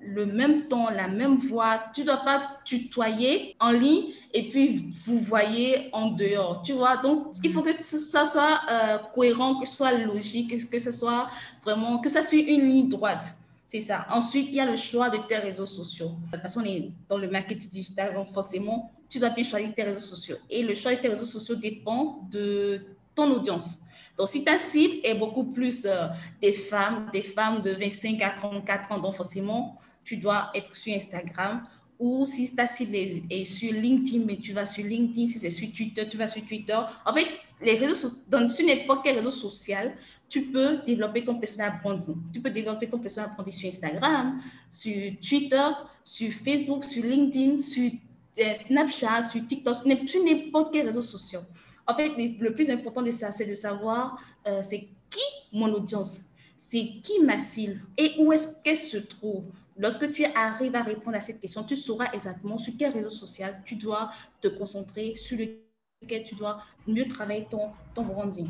le 0.00 0.26
même 0.26 0.66
ton, 0.66 0.88
la 0.88 1.08
même 1.08 1.36
voix. 1.36 1.80
Tu 1.94 2.00
ne 2.02 2.06
dois 2.06 2.18
pas 2.18 2.58
tutoyer 2.64 3.56
en 3.60 3.70
ligne 3.70 4.12
et 4.32 4.48
puis 4.48 4.90
vous 5.04 5.18
voyez 5.18 5.88
en 5.92 6.10
dehors. 6.10 6.62
Tu 6.62 6.72
vois, 6.72 6.96
donc 6.96 7.34
il 7.44 7.52
faut 7.52 7.62
que 7.62 7.70
ça 7.80 8.24
soit 8.24 8.60
euh, 8.70 8.98
cohérent, 9.14 9.58
que 9.58 9.66
ce 9.66 9.76
soit 9.76 9.92
logique, 9.92 10.70
que 10.70 10.78
ce 10.78 10.92
soit 10.92 11.28
vraiment, 11.64 11.98
que 11.98 12.08
ça 12.08 12.22
suive 12.22 12.48
une 12.48 12.68
ligne 12.68 12.88
droite. 12.88 13.34
C'est 13.66 13.80
ça. 13.80 14.04
Ensuite, 14.10 14.48
il 14.48 14.54
y 14.54 14.60
a 14.60 14.66
le 14.66 14.74
choix 14.74 15.10
de 15.10 15.18
tes 15.28 15.36
réseaux 15.36 15.66
sociaux. 15.66 16.10
Parce 16.32 16.54
qu'on 16.54 16.64
est 16.64 16.90
dans 17.08 17.18
le 17.18 17.30
marketing 17.30 17.70
digital, 17.70 18.14
donc 18.14 18.32
forcément, 18.32 18.90
tu 19.08 19.20
dois 19.20 19.30
bien 19.30 19.44
choisir 19.44 19.72
tes 19.74 19.84
réseaux 19.84 20.00
sociaux. 20.00 20.38
Et 20.48 20.62
le 20.64 20.74
choix 20.74 20.92
de 20.94 21.00
tes 21.00 21.08
réseaux 21.08 21.24
sociaux 21.24 21.54
dépend 21.54 22.26
de 22.30 22.80
ton 23.14 23.30
audience. 23.30 23.80
Donc, 24.16 24.28
si 24.28 24.42
ta 24.44 24.58
cible 24.58 24.96
est 25.04 25.14
beaucoup 25.14 25.44
plus 25.44 25.86
euh, 25.86 26.08
des 26.42 26.52
femmes, 26.52 27.08
des 27.12 27.22
femmes 27.22 27.62
de 27.62 27.70
25 27.70 28.20
à 28.22 28.30
34 28.30 28.92
ans, 28.92 28.98
donc 28.98 29.14
forcément, 29.14 29.76
tu 30.04 30.16
dois 30.16 30.50
être 30.54 30.74
sur 30.74 30.94
Instagram. 30.94 31.62
Ou 31.98 32.24
si 32.24 32.54
ta 32.54 32.66
cible 32.66 32.96
est, 32.96 33.44
sur 33.44 33.72
LinkedIn, 33.72 34.24
mais 34.24 34.36
tu 34.36 34.54
vas 34.54 34.64
sur 34.64 34.84
LinkedIn. 34.84 35.26
Si 35.26 35.38
c'est 35.38 35.50
sur 35.50 35.70
Twitter, 35.70 36.08
tu 36.08 36.16
vas 36.16 36.26
sur 36.26 36.42
Twitter. 36.44 36.78
En 37.04 37.12
fait, 37.12 37.26
les 37.60 37.74
réseaux, 37.74 38.08
dans, 38.28 38.40
n'importe 38.40 39.04
quel 39.04 39.16
réseau 39.16 39.30
social, 39.30 39.94
tu 40.28 40.46
peux 40.46 40.78
développer 40.86 41.24
ton 41.24 41.34
personnel 41.34 41.72
branding. 41.82 42.16
Tu 42.32 42.40
peux 42.40 42.50
développer 42.50 42.88
ton 42.88 42.98
personnel 42.98 43.30
branding 43.34 43.52
sur 43.52 43.68
Instagram, 43.68 44.40
sur 44.70 45.12
Twitter, 45.20 45.68
sur 46.02 46.32
Facebook, 46.32 46.84
sur 46.84 47.04
LinkedIn, 47.04 47.60
sur 47.60 47.90
euh, 48.38 48.54
Snapchat, 48.54 49.22
sur 49.24 49.46
TikTok, 49.46 49.74
sur 49.74 50.24
n'importe 50.24 50.72
quel 50.72 50.86
réseau 50.86 51.02
social. 51.02 51.44
En 51.86 51.94
fait, 51.94 52.12
le 52.16 52.54
plus 52.54 52.70
important 52.70 53.02
de 53.02 53.10
ça, 53.10 53.30
c'est 53.30 53.46
de 53.46 53.54
savoir 53.54 54.22
euh, 54.46 54.60
c'est 54.62 54.88
qui 55.10 55.20
mon 55.52 55.72
audience, 55.72 56.20
c'est 56.56 57.00
qui 57.02 57.20
ma 57.22 57.38
cible 57.38 57.80
et 57.98 58.12
où 58.18 58.32
est-ce 58.32 58.62
qu'elle 58.62 58.76
se 58.76 58.98
trouve. 58.98 59.44
Lorsque 59.80 60.12
tu 60.12 60.26
arrives 60.34 60.76
à 60.76 60.82
répondre 60.82 61.16
à 61.16 61.22
cette 61.22 61.40
question, 61.40 61.64
tu 61.64 61.74
sauras 61.74 62.12
exactement 62.12 62.58
sur 62.58 62.74
quel 62.78 62.92
réseau 62.92 63.08
social 63.08 63.62
tu 63.64 63.76
dois 63.76 64.10
te 64.38 64.48
concentrer, 64.48 65.14
sur 65.14 65.38
lequel 65.38 66.22
tu 66.22 66.34
dois 66.34 66.60
mieux 66.86 67.08
travailler 67.08 67.48
ton, 67.50 67.72
branding. 67.94 68.46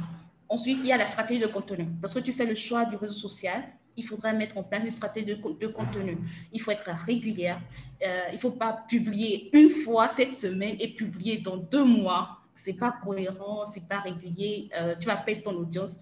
Ensuite, 0.48 0.78
il 0.80 0.86
y 0.86 0.92
a 0.92 0.96
la 0.96 1.06
stratégie 1.06 1.40
de 1.40 1.46
contenu. 1.46 1.86
Lorsque 2.02 2.20
tu 2.24 2.32
fais 2.32 2.46
le 2.46 2.56
choix 2.56 2.84
du 2.84 2.96
réseau 2.96 3.12
social, 3.12 3.62
il 3.96 4.04
faudra 4.04 4.32
mettre 4.32 4.58
en 4.58 4.64
place 4.64 4.82
une 4.82 4.90
stratégie 4.90 5.26
de, 5.26 5.66
contenu. 5.68 6.18
Il 6.52 6.60
faut 6.60 6.72
être 6.72 6.90
régulière. 7.06 7.60
Euh, 8.04 8.22
il 8.30 8.34
ne 8.34 8.40
faut 8.40 8.50
pas 8.50 8.84
publier 8.88 9.50
une 9.56 9.70
fois 9.70 10.08
cette 10.08 10.34
semaine 10.34 10.74
et 10.80 10.88
publier 10.88 11.38
dans 11.38 11.58
deux 11.58 11.84
mois. 11.84 12.38
Ce 12.56 12.70
n'est 12.70 12.76
pas 12.76 12.90
cohérent, 13.04 13.64
ce 13.64 13.78
n'est 13.78 13.86
pas 13.86 14.00
régulier. 14.00 14.68
Euh, 14.76 14.96
tu 14.98 15.06
vas 15.06 15.16
perdre 15.16 15.42
ton 15.42 15.52
audience. 15.52 16.00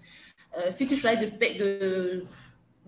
Euh, 0.57 0.71
si 0.71 0.87
tu 0.87 0.95
choisis 0.95 1.19
de 1.19 2.25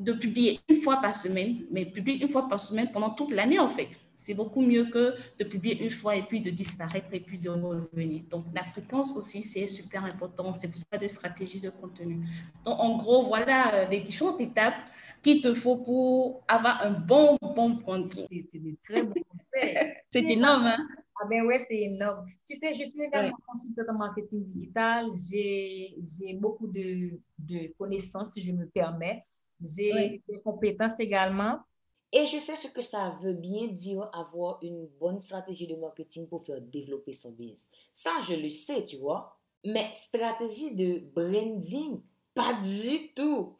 de 0.01 0.13
publier 0.13 0.59
une 0.67 0.81
fois 0.81 0.97
par 0.97 1.13
semaine, 1.13 1.65
mais 1.71 1.85
publier 1.85 2.23
une 2.23 2.29
fois 2.29 2.47
par 2.47 2.59
semaine 2.59 2.89
pendant 2.91 3.11
toute 3.11 3.31
l'année, 3.31 3.59
en 3.59 3.69
fait. 3.69 3.99
C'est 4.17 4.33
beaucoup 4.33 4.61
mieux 4.61 4.85
que 4.85 5.15
de 5.39 5.43
publier 5.43 5.83
une 5.83 5.89
fois 5.89 6.15
et 6.15 6.23
puis 6.23 6.41
de 6.41 6.51
disparaître 6.51 7.07
et 7.11 7.19
puis 7.19 7.39
de 7.39 7.49
revenir. 7.49 8.23
Donc, 8.29 8.45
la 8.53 8.63
fréquence 8.63 9.15
aussi, 9.17 9.43
c'est 9.43 9.65
super 9.67 10.03
important. 10.05 10.53
C'est 10.53 10.67
pour 10.67 10.77
ça 10.77 10.97
de 10.97 11.07
stratégie 11.07 11.59
de 11.59 11.69
contenu. 11.69 12.19
Donc, 12.63 12.79
en 12.79 12.97
gros, 12.97 13.27
voilà 13.27 13.73
euh, 13.73 13.87
les 13.87 13.99
différentes 13.99 14.39
étapes 14.39 14.75
qu'il 15.23 15.41
te 15.41 15.53
faut 15.53 15.77
pour 15.77 16.43
avoir 16.47 16.83
un 16.83 16.91
bon, 16.91 17.37
bon 17.41 17.71
branding. 17.71 18.25
C'est 18.29 18.59
des 18.59 18.77
très 18.83 19.03
bons 19.03 19.23
conseils. 19.29 19.77
c'est 20.11 20.23
énorme, 20.23 20.67
hein? 20.67 20.87
Ah 21.21 21.27
ben 21.27 21.43
ouais, 21.45 21.59
c'est 21.59 21.81
énorme. 21.81 22.25
Tu 22.47 22.55
sais, 22.55 22.73
je 22.73 22.83
suis 22.83 23.01
également 23.03 23.37
consultante 23.47 23.89
en 23.89 23.93
marketing 23.93 24.47
digital. 24.47 25.05
J'ai 25.29 26.33
beaucoup 26.39 26.67
de, 26.67 27.19
de 27.37 27.73
connaissances, 27.77 28.33
si 28.33 28.41
je 28.41 28.51
me 28.51 28.65
permets. 28.67 29.21
J'ai 29.63 30.21
des 30.27 30.41
compétences 30.41 30.99
également. 30.99 31.59
Et 32.13 32.25
je 32.25 32.39
sais 32.39 32.57
ce 32.57 32.67
que 32.67 32.81
ça 32.81 33.15
veut 33.21 33.33
bien 33.33 33.67
dire 33.67 34.09
avoir 34.13 34.59
une 34.61 34.87
bonne 34.99 35.21
stratégie 35.21 35.67
de 35.67 35.75
marketing 35.75 36.27
pour 36.27 36.43
faire 36.43 36.59
développer 36.59 37.13
son 37.13 37.31
business. 37.31 37.69
Ça, 37.93 38.11
je 38.27 38.35
le 38.35 38.49
sais, 38.49 38.83
tu 38.83 38.97
vois. 38.97 39.37
Mais 39.63 39.89
stratégie 39.93 40.75
de 40.75 41.01
branding, 41.15 42.01
pas 42.33 42.53
du 42.55 43.13
tout. 43.15 43.55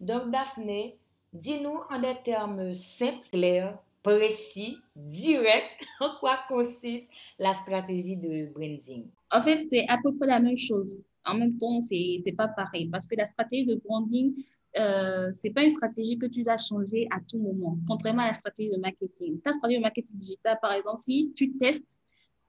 Donc, 0.00 0.30
Daphné, 0.30 0.98
dis-nous 1.32 1.80
en 1.88 1.98
des 2.00 2.16
termes 2.22 2.74
simples, 2.74 3.26
clairs, 3.32 3.78
précis, 4.02 4.76
directs, 4.94 5.80
en 6.00 6.10
quoi 6.20 6.40
consiste 6.46 7.10
la 7.38 7.54
stratégie 7.54 8.18
de 8.18 8.52
branding? 8.52 9.06
En 9.30 9.40
fait, 9.40 9.64
c'est 9.64 9.86
à 9.88 9.98
peu 10.02 10.14
près 10.14 10.26
la 10.26 10.40
même 10.40 10.58
chose. 10.58 10.98
En 11.24 11.34
même 11.34 11.56
temps, 11.56 11.80
c'est 11.80 12.20
n'est 12.24 12.32
pas 12.32 12.48
pareil 12.48 12.86
parce 12.86 13.06
que 13.06 13.16
la 13.16 13.24
stratégie 13.24 13.64
de 13.64 13.76
branding, 13.76 14.34
euh, 14.76 15.30
c'est 15.32 15.50
pas 15.50 15.62
une 15.62 15.70
stratégie 15.70 16.18
que 16.18 16.26
tu 16.26 16.42
dois 16.42 16.56
changer 16.56 17.06
à 17.10 17.20
tout 17.20 17.38
moment, 17.38 17.78
contrairement 17.86 18.22
à 18.22 18.28
la 18.28 18.32
stratégie 18.32 18.70
de 18.70 18.76
marketing. 18.76 19.40
Ta 19.40 19.52
stratégie 19.52 19.78
de 19.78 19.82
marketing 19.82 20.16
digital, 20.16 20.58
par 20.60 20.72
exemple, 20.72 20.98
si 20.98 21.32
tu 21.36 21.56
testes, 21.56 21.98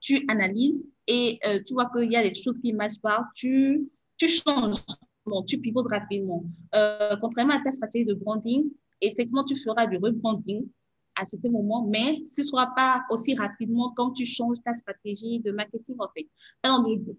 tu 0.00 0.24
analyses 0.28 0.90
et 1.06 1.38
euh, 1.46 1.60
tu 1.64 1.74
vois 1.74 1.90
qu'il 1.90 2.10
y 2.10 2.16
a 2.16 2.22
des 2.22 2.34
choses 2.34 2.58
qui 2.58 2.72
ne 2.72 2.78
marchent 2.78 3.00
pas, 3.00 3.24
tu, 3.34 3.88
tu 4.16 4.28
changes, 4.28 4.78
bon, 5.24 5.42
tu 5.42 5.58
pivotes 5.58 5.88
rapidement. 5.88 6.44
Euh, 6.74 7.16
contrairement 7.20 7.54
à 7.54 7.62
ta 7.62 7.70
stratégie 7.70 8.04
de 8.04 8.14
branding, 8.14 8.70
effectivement, 9.00 9.44
tu 9.44 9.56
feras 9.56 9.86
du 9.86 9.96
rebranding 9.96 10.66
à 11.14 11.24
certains 11.24 11.50
moments, 11.50 11.86
mais 11.86 12.22
ce 12.24 12.42
ne 12.42 12.46
sera 12.46 12.74
pas 12.74 13.02
aussi 13.10 13.34
rapidement 13.34 13.92
comme 13.92 14.12
tu 14.12 14.26
changes 14.26 14.58
ta 14.64 14.74
stratégie 14.74 15.40
de 15.40 15.50
marketing, 15.50 15.96
en 15.98 16.08
fait. 16.14 16.26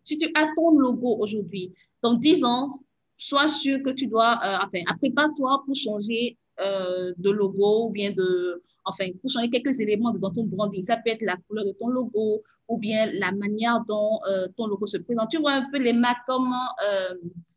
Si 0.03 0.17
tu 0.17 0.29
as 0.35 0.47
ton 0.55 0.77
logo 0.77 1.17
aujourd'hui, 1.19 1.73
dans 2.03 2.13
10 2.13 2.43
ans, 2.43 2.79
sois 3.17 3.50
sûr 3.50 3.81
que 3.83 3.89
tu 3.89 4.07
dois, 4.07 4.39
euh, 4.43 4.57
enfin, 4.65 4.95
prépare-toi 5.00 5.63
pour 5.65 5.75
changer 5.75 6.38
euh, 6.59 7.13
de 7.17 7.29
logo 7.29 7.88
ou 7.88 7.89
bien 7.89 8.12
de, 8.12 8.62
enfin, 8.86 9.05
pour 9.19 9.29
changer 9.29 9.50
quelques 9.50 9.79
éléments 9.79 10.13
dans 10.13 10.31
ton 10.31 10.45
branding. 10.45 10.83
Ça 10.83 10.97
peut 10.97 11.09
être 11.09 11.24
la 11.24 11.38
couleur 11.47 11.65
de 11.65 11.71
ton 11.71 11.88
logo 11.88 12.43
ou 12.67 12.77
bien 12.77 13.12
la 13.13 13.31
manière 13.31 13.83
dont 13.88 14.19
euh, 14.29 14.47
ton 14.55 14.67
logo 14.67 14.86
se 14.86 14.97
présente. 14.97 15.29
Tu 15.29 15.39
vois 15.39 15.53
un 15.53 15.69
peu 15.71 15.79
les 15.79 15.93
marques 15.93 16.25
comme 16.27 16.53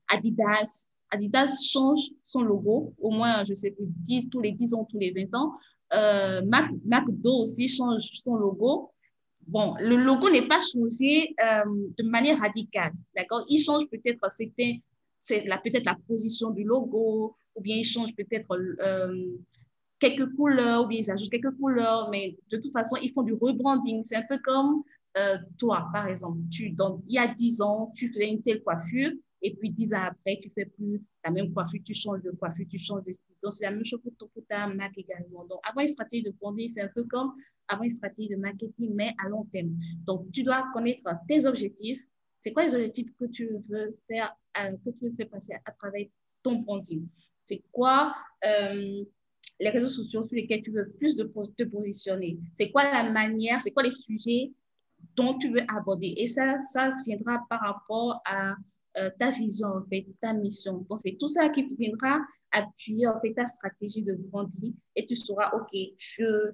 Adidas. 0.08 0.88
Adidas 1.10 1.60
change 1.68 2.08
son 2.24 2.42
logo, 2.42 2.94
au 2.98 3.10
moins, 3.10 3.44
je 3.44 3.54
sais 3.54 3.72
plus, 3.72 3.86
10, 3.86 4.28
tous 4.30 4.40
les 4.40 4.52
10 4.52 4.74
ans, 4.74 4.86
tous 4.88 4.98
les 4.98 5.12
20 5.12 5.36
ans. 5.36 5.52
Mac, 6.46 6.70
McDo 6.84 7.40
aussi 7.40 7.68
change 7.68 8.08
son 8.14 8.36
logo. 8.36 8.92
Bon, 9.48 9.74
le 9.80 9.96
logo 9.96 10.30
n'est 10.30 10.46
pas 10.46 10.60
changé 10.60 11.34
de 11.40 12.08
manière 12.08 12.38
radicale, 12.38 12.92
d'accord? 13.16 13.44
Il 13.48 13.58
change 13.58 13.86
peut-être, 13.90 14.30
c'était 14.30 14.80
c'est 15.20 15.44
peut-être 15.44 15.84
la 15.84 15.96
position 16.08 16.50
du 16.50 16.64
logo, 16.64 17.36
ou 17.54 17.60
bien 17.60 17.76
ils 17.76 17.84
changent 17.84 18.14
peut-être 18.16 18.50
euh, 18.52 19.36
quelques 19.98 20.34
couleurs, 20.34 20.84
ou 20.84 20.86
bien 20.88 21.00
ils 21.00 21.10
ajoutent 21.10 21.30
quelques 21.30 21.56
couleurs, 21.56 22.08
mais 22.10 22.36
de 22.50 22.56
toute 22.56 22.72
façon, 22.72 22.96
ils 22.96 23.12
font 23.12 23.22
du 23.22 23.34
rebranding. 23.34 24.02
C'est 24.04 24.16
un 24.16 24.26
peu 24.28 24.38
comme 24.38 24.82
euh, 25.18 25.36
toi, 25.58 25.88
par 25.92 26.08
exemple. 26.08 26.38
Tu, 26.50 26.70
donc, 26.70 27.02
il 27.06 27.14
y 27.14 27.18
a 27.18 27.28
10 27.32 27.60
ans, 27.62 27.92
tu 27.94 28.08
faisais 28.08 28.28
une 28.28 28.42
telle 28.42 28.62
coiffure, 28.62 29.12
et 29.42 29.54
puis 29.54 29.70
10 29.70 29.94
ans 29.94 30.02
après, 30.02 30.38
tu 30.42 30.50
fais 30.50 30.66
plus 30.66 31.02
la 31.24 31.30
même 31.30 31.52
coiffure, 31.52 31.80
tu 31.84 31.94
changes 31.94 32.22
de 32.22 32.30
coiffure, 32.30 32.66
tu 32.70 32.78
changes 32.78 33.04
de 33.04 33.12
style. 33.12 33.34
Donc, 33.42 33.52
c'est 33.52 33.64
la 33.64 33.72
même 33.72 33.84
chose 33.84 34.00
pour, 34.02 34.30
pour 34.30 34.46
ta 34.48 34.66
marque 34.68 34.98
également. 34.98 35.44
Donc, 35.44 35.60
avoir 35.64 35.82
une 35.82 35.88
stratégie 35.88 36.22
de 36.22 36.30
branding, 36.30 36.68
c'est 36.68 36.82
un 36.82 36.90
peu 36.94 37.04
comme 37.04 37.32
avoir 37.68 37.84
une 37.84 37.90
stratégie 37.90 38.28
de 38.28 38.36
marketing, 38.36 38.92
mais 38.94 39.14
à 39.24 39.28
long 39.28 39.44
terme. 39.52 39.74
Donc, 40.04 40.30
tu 40.32 40.42
dois 40.42 40.66
connaître 40.72 41.02
tes 41.28 41.44
objectifs. 41.46 42.00
C'est 42.40 42.52
quoi 42.52 42.64
les 42.64 42.74
objectifs 42.74 43.14
que 43.20 43.26
tu 43.26 43.48
veux 43.68 43.96
faire, 44.08 44.34
euh, 44.58 44.72
que 44.84 44.90
tu 44.90 45.04
veux 45.04 45.14
faire 45.14 45.28
passer 45.28 45.52
à 45.64 45.72
travers 45.72 46.06
ton 46.42 46.56
branding? 46.56 47.06
C'est 47.44 47.62
quoi 47.70 48.14
euh, 48.44 49.04
les 49.60 49.68
réseaux 49.68 49.86
sociaux 49.86 50.22
sur 50.22 50.34
lesquels 50.34 50.62
tu 50.62 50.70
veux 50.70 50.90
plus 50.98 51.14
te 51.14 51.62
positionner? 51.64 52.38
C'est 52.54 52.70
quoi 52.70 52.84
la 52.84 53.10
manière, 53.10 53.60
c'est 53.60 53.70
quoi 53.70 53.82
les 53.82 53.92
sujets 53.92 54.52
dont 55.14 55.36
tu 55.36 55.50
veux 55.50 55.62
aborder? 55.68 56.14
Et 56.16 56.26
ça, 56.26 56.58
ça 56.58 56.88
viendra 57.06 57.44
par 57.50 57.60
rapport 57.60 58.22
à 58.24 58.54
euh, 58.96 59.10
ta 59.18 59.30
vision, 59.30 59.68
en 59.68 59.84
fait, 59.84 60.06
ta 60.22 60.32
mission. 60.32 60.78
Donc, 60.88 60.98
c'est 60.98 61.18
tout 61.20 61.28
ça 61.28 61.50
qui 61.50 61.62
viendra 61.78 62.20
appuyer, 62.52 63.06
en 63.06 63.20
fait, 63.20 63.34
ta 63.34 63.44
stratégie 63.44 64.02
de 64.02 64.14
branding 64.14 64.74
et 64.96 65.04
tu 65.04 65.14
sauras, 65.14 65.52
OK, 65.54 65.78
je, 65.98 66.52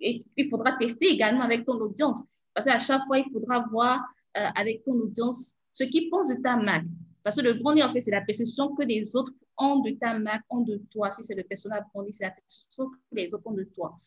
il 0.00 0.48
faudra 0.48 0.72
tester 0.78 1.08
également 1.08 1.42
avec 1.42 1.66
ton 1.66 1.74
audience. 1.74 2.22
Parce 2.54 2.66
qu'à 2.66 2.78
chaque 2.78 3.04
fois, 3.06 3.18
il 3.18 3.30
faudra 3.30 3.60
voir 3.70 4.00
euh, 4.38 4.48
avec 4.54 4.84
ton 4.84 4.92
audience 4.92 5.54
ce 5.72 5.84
qu'ils 5.84 6.08
pensent 6.10 6.28
de 6.28 6.40
ta 6.42 6.56
marque. 6.56 6.86
Parce 7.22 7.36
que 7.36 7.42
le 7.42 7.54
branding, 7.54 7.84
en 7.84 7.92
fait, 7.92 8.00
c'est 8.00 8.10
la 8.10 8.22
perception 8.22 8.74
que 8.74 8.84
les 8.84 9.14
autres 9.14 9.32
ont 9.58 9.80
de 9.80 9.90
ta 9.92 10.18
marque, 10.18 10.44
ont 10.50 10.60
de 10.60 10.80
toi. 10.90 11.10
Si 11.10 11.22
c'est 11.22 11.34
le 11.34 11.42
personnel 11.42 11.84
branding, 11.92 12.12
c'est 12.12 12.24
la 12.24 12.30
perception 12.30 12.88
que 12.88 12.96
les 13.12 13.34
autres 13.34 13.46
ont 13.46 13.52
de 13.52 13.64
toi. 13.64 13.98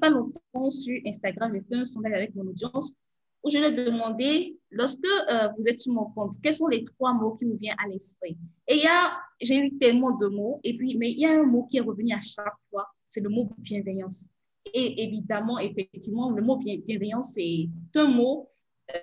Pas 0.00 0.10
longtemps 0.10 0.70
sur 0.70 0.96
Instagram, 1.06 1.52
j'ai 1.54 1.62
fait 1.62 1.74
un 1.74 1.84
sondage 1.84 2.12
avec 2.12 2.34
mon 2.34 2.46
audience 2.46 2.94
où 3.42 3.50
je 3.50 3.58
leur 3.58 3.72
ai 3.72 3.84
demandé, 3.84 4.58
lorsque 4.70 5.04
euh, 5.04 5.48
vous 5.56 5.68
êtes 5.68 5.80
sur 5.80 5.92
mon 5.92 6.06
compte, 6.10 6.34
quels 6.42 6.54
sont 6.54 6.66
les 6.66 6.84
trois 6.84 7.12
mots 7.14 7.34
qui 7.34 7.44
vous 7.44 7.56
viennent 7.56 7.76
à 7.78 7.88
l'esprit? 7.88 8.36
Et 8.66 8.74
il 8.74 8.82
y 8.82 8.86
a, 8.86 9.12
j'ai 9.40 9.58
eu 9.58 9.78
tellement 9.78 10.16
de 10.16 10.26
mots, 10.26 10.58
et 10.64 10.76
puis, 10.76 10.96
mais 10.96 11.10
il 11.12 11.20
y 11.20 11.26
a 11.26 11.40
un 11.40 11.44
mot 11.44 11.64
qui 11.70 11.78
est 11.78 11.80
revenu 11.80 12.12
à 12.12 12.20
chaque 12.20 12.54
fois, 12.70 12.86
c'est 13.06 13.20
le 13.20 13.28
mot 13.28 13.48
bienveillance. 13.58 14.28
Et 14.74 15.02
évidemment, 15.04 15.58
effectivement, 15.58 16.30
le 16.30 16.42
mot 16.42 16.56
bienveillance, 16.56 17.32
c'est 17.34 17.68
un 17.96 18.08
mot, 18.08 18.50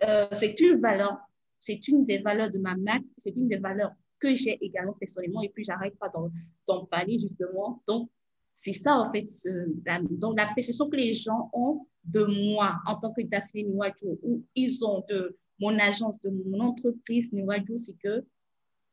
euh, 0.04 0.28
c'est 0.32 0.60
une 0.60 0.80
valeur 0.80 1.18
c'est 1.66 1.88
une 1.88 2.06
des 2.06 2.20
valeurs 2.20 2.52
de 2.52 2.60
ma 2.60 2.76
marque, 2.76 3.06
c'est 3.18 3.36
une 3.36 3.48
des 3.48 3.58
valeurs 3.58 3.92
que 4.20 4.36
j'ai 4.36 4.56
également 4.62 4.94
personnellement 4.94 5.42
et 5.42 5.50
puis 5.50 5.64
j'arrête 5.64 5.98
pas 5.98 6.12
d'en 6.68 6.86
parler 6.86 7.18
justement. 7.18 7.82
Donc, 7.88 8.10
c'est 8.54 8.74
ça 8.74 8.94
en 8.96 9.12
fait, 9.12 9.26
la, 9.84 10.00
donc 10.02 10.38
la 10.38 10.48
perception 10.54 10.90
que 10.90 10.96
les 10.96 11.14
gens 11.14 11.50
ont 11.54 11.88
de 12.04 12.24
moi 12.24 12.76
en 12.86 12.98
tant 12.98 13.12
que 13.14 13.24
Daphné 13.24 13.64
Niwadjo 13.64 14.20
ou 14.22 14.44
ils 14.54 14.86
ont 14.86 15.04
de 15.10 15.38
mon 15.60 15.78
agence, 15.80 16.22
de 16.22 16.30
mon 16.30 16.60
entreprise 16.60 17.34
Niwadjo, 17.34 17.78
c'est 17.78 17.98
que 17.98 18.24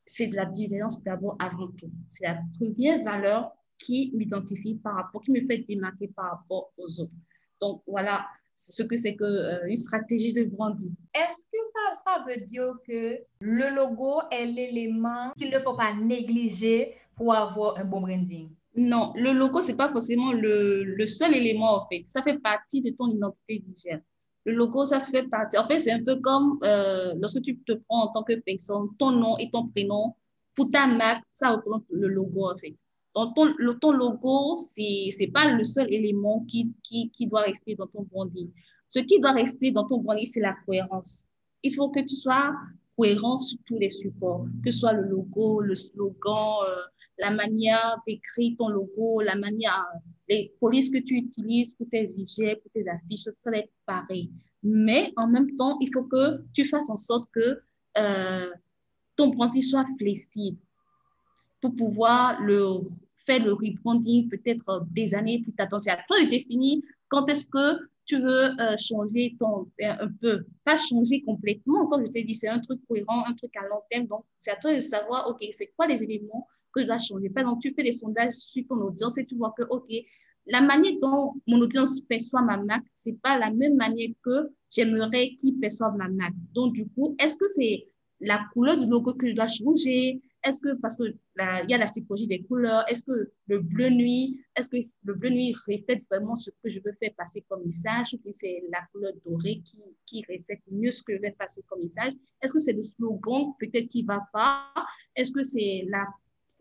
c'est 0.05 0.27
de 0.27 0.35
la 0.35 0.45
bienveillance 0.45 1.01
d'abord 1.03 1.35
avant 1.39 1.67
tout. 1.67 1.91
C'est 2.09 2.25
la 2.25 2.39
première 2.59 3.03
valeur 3.03 3.51
qui 3.77 4.11
m'identifie 4.15 4.75
par 4.75 4.95
rapport, 4.95 5.21
qui 5.21 5.31
me 5.31 5.45
fait 5.45 5.59
démarquer 5.59 6.07
par 6.07 6.31
rapport 6.31 6.73
aux 6.77 6.99
autres. 6.99 7.13
Donc 7.61 7.83
voilà, 7.85 8.25
ce 8.55 8.83
que 8.83 8.95
c'est 8.95 9.15
que 9.15 9.23
euh, 9.23 9.67
une 9.67 9.77
stratégie 9.77 10.33
de 10.33 10.43
branding. 10.43 10.93
Est-ce 11.13 11.43
que 11.43 11.57
ça, 11.65 12.03
ça 12.03 12.25
veut 12.27 12.43
dire 12.43 12.73
que 12.87 13.19
le 13.39 13.75
logo 13.75 14.21
est 14.31 14.45
l'élément 14.45 15.31
qu'il 15.37 15.51
ne 15.51 15.59
faut 15.59 15.75
pas 15.75 15.93
négliger 15.93 16.95
pour 17.15 17.33
avoir 17.33 17.77
un 17.77 17.85
bon 17.85 18.01
branding? 18.01 18.49
Non, 18.75 19.13
le 19.15 19.33
logo, 19.33 19.61
ce 19.61 19.71
n'est 19.71 19.77
pas 19.77 19.91
forcément 19.91 20.31
le, 20.33 20.83
le, 20.83 21.05
seul 21.05 21.35
élément, 21.35 21.75
en 21.75 21.87
fait. 21.87 22.03
Ça 22.05 22.23
fait 22.23 22.39
partie 22.39 22.81
de 22.81 22.89
ton 22.91 23.07
identité 23.07 23.63
visuelle. 23.67 24.03
Le 24.45 24.53
logo, 24.53 24.83
ça 24.85 24.99
fait 24.99 25.23
partie. 25.23 25.57
En 25.57 25.67
fait, 25.67 25.79
c'est 25.79 25.91
un 25.91 26.03
peu 26.03 26.19
comme 26.19 26.59
euh, 26.63 27.13
lorsque 27.19 27.41
tu 27.43 27.59
te 27.59 27.73
prends 27.73 28.05
en 28.05 28.07
tant 28.07 28.23
que 28.23 28.33
personne, 28.39 28.87
ton 28.97 29.11
nom 29.11 29.37
et 29.37 29.49
ton 29.51 29.67
prénom, 29.67 30.15
pour 30.55 30.71
ta 30.71 30.87
marque, 30.87 31.23
ça 31.31 31.51
représente 31.51 31.85
le 31.91 32.07
logo, 32.07 32.49
en 32.49 32.57
fait. 32.57 32.75
Ton, 33.13 33.33
ton 33.79 33.91
logo, 33.91 34.57
ce 34.57 35.19
n'est 35.19 35.31
pas 35.31 35.51
le 35.53 35.63
seul 35.63 35.91
élément 35.93 36.45
qui, 36.47 36.73
qui, 36.83 37.11
qui, 37.11 37.27
doit 37.27 37.41
rester 37.41 37.75
dans 37.75 37.87
ton 37.87 38.03
branding. 38.03 38.49
Ce 38.87 38.99
qui 38.99 39.19
doit 39.19 39.33
rester 39.33 39.71
dans 39.71 39.85
ton 39.85 39.99
branding, 39.99 40.25
c'est 40.25 40.39
la 40.39 40.55
cohérence. 40.65 41.23
Il 41.61 41.75
faut 41.75 41.89
que 41.89 41.99
tu 41.99 42.15
sois 42.15 42.55
cohérent 42.97 43.39
sur 43.39 43.57
tous 43.67 43.77
les 43.77 43.89
supports, 43.89 44.45
que 44.63 44.71
ce 44.71 44.79
soit 44.79 44.93
le 44.93 45.07
logo, 45.07 45.61
le 45.61 45.75
slogan, 45.75 46.57
euh, 46.67 46.75
la 47.19 47.31
manière 47.31 47.97
d'écrire 48.05 48.55
ton 48.57 48.69
logo, 48.69 49.21
la 49.21 49.35
manière, 49.35 49.85
les 50.27 50.53
polices 50.59 50.89
que 50.89 50.99
tu 50.99 51.15
utilises 51.15 51.71
pour 51.71 51.87
tes 51.89 52.03
visuels, 52.03 52.59
pour 52.61 52.71
tes 52.71 52.87
affiches, 52.89 53.29
ça 53.35 53.51
va 53.51 53.57
être 53.57 53.71
pareil. 53.85 54.31
Mais 54.63 55.11
en 55.17 55.27
même 55.27 55.55
temps, 55.55 55.77
il 55.81 55.89
faut 55.93 56.03
que 56.03 56.43
tu 56.53 56.65
fasses 56.65 56.89
en 56.89 56.97
sorte 56.97 57.29
que 57.31 57.61
euh, 57.97 58.49
ton 59.15 59.27
branding 59.27 59.61
soit 59.61 59.85
flexible 59.99 60.57
pour 61.63 61.75
pouvoir 61.75 62.41
le 62.41 62.81
faire 63.15 63.43
le 63.43 63.53
rebranding 63.53 64.27
peut-être 64.27 64.85
des 64.91 65.15
années 65.15 65.41
plus 65.41 65.53
tard. 65.53 65.69
C'est 65.79 65.91
à 65.91 65.97
toi 66.05 66.21
de 66.21 66.29
définir 66.29 66.79
quand 67.07 67.29
est-ce 67.29 67.47
que 67.47 67.79
tu 68.05 68.19
veux 68.19 68.59
euh, 68.59 68.75
changer 68.75 69.37
ton, 69.39 69.71
euh, 69.81 69.93
un 70.01 70.09
peu, 70.19 70.43
pas 70.65 70.75
changer 70.75 71.21
complètement, 71.21 71.87
comme 71.87 72.05
je 72.05 72.11
t'ai 72.11 72.23
dit, 72.23 72.33
c'est 72.33 72.49
un 72.49 72.59
truc 72.59 72.81
cohérent, 72.85 73.23
un 73.25 73.33
truc 73.33 73.55
à 73.55 73.65
long 73.69 73.79
terme. 73.89 74.07
Donc, 74.07 74.25
c'est 74.37 74.51
à 74.51 74.57
toi 74.57 74.75
de 74.75 74.81
savoir, 74.81 75.29
OK, 75.29 75.41
c'est 75.51 75.71
quoi 75.77 75.87
les 75.87 76.03
éléments 76.03 76.45
que 76.73 76.81
je 76.81 76.85
dois 76.85 76.97
changer. 76.97 77.29
Par 77.29 77.43
exemple, 77.43 77.61
tu 77.61 77.73
fais 77.73 77.83
des 77.83 77.93
sondages 77.93 78.33
sur 78.33 78.67
ton 78.67 78.75
audience 78.81 79.17
et 79.17 79.25
tu 79.25 79.37
vois 79.37 79.53
que, 79.57 79.63
OK, 79.69 79.87
la 80.47 80.59
manière 80.59 80.95
dont 81.01 81.35
mon 81.47 81.61
audience 81.61 82.01
perçoit 82.01 82.41
ma 82.41 82.57
marque, 82.57 82.87
c'est 82.93 83.17
pas 83.21 83.37
la 83.39 83.51
même 83.51 83.77
manière 83.77 84.09
que 84.21 84.49
j'aimerais 84.69 85.35
qu'ils 85.39 85.57
perçoivent 85.59 85.95
ma 85.95 86.09
marque. 86.09 86.35
Donc, 86.53 86.73
du 86.73 86.85
coup, 86.89 87.15
est-ce 87.19 87.37
que 87.37 87.47
c'est 87.47 87.85
la 88.19 88.41
couleur 88.51 88.77
du 88.77 88.85
logo 88.85 89.13
que 89.13 89.29
je 89.29 89.35
dois 89.35 89.47
changer? 89.47 90.21
Est-ce 90.43 90.59
que, 90.59 90.73
parce 90.81 90.97
qu'il 90.97 91.15
y 91.37 91.73
a 91.73 91.77
la 91.77 91.85
psychologie 91.85 92.27
des 92.27 92.43
couleurs, 92.43 92.83
est-ce 92.89 93.03
que 93.03 93.31
le 93.47 93.59
bleu 93.59 93.89
nuit, 93.89 94.41
est-ce 94.55 94.69
que 94.69 94.77
le 95.05 95.13
bleu 95.13 95.29
nuit 95.29 95.55
reflète 95.67 96.03
vraiment 96.09 96.35
ce 96.35 96.51
que 96.51 96.69
je 96.69 96.79
veux 96.83 96.91
faire 96.99 97.13
passer 97.17 97.45
comme 97.47 97.63
message, 97.65 98.17
ou 98.25 98.31
c'est 98.33 98.63
la 98.69 98.81
couleur 98.91 99.13
dorée 99.23 99.61
qui, 99.63 99.79
qui 100.05 100.21
reflète 100.29 100.61
mieux 100.69 100.91
ce 100.91 101.01
que 101.01 101.15
je 101.15 101.21
vais 101.21 101.31
passer 101.31 101.61
comme 101.67 101.81
message? 101.81 102.13
Est-ce 102.41 102.53
que 102.53 102.59
c'est 102.59 102.73
le 102.73 102.83
slogan 102.83 103.53
peut-être 103.59 103.87
qui 103.87 104.03
va 104.03 104.21
pas? 104.33 104.65
Est-ce 105.15 105.31
que 105.31 105.43
c'est 105.43 105.85
la, 105.87 106.05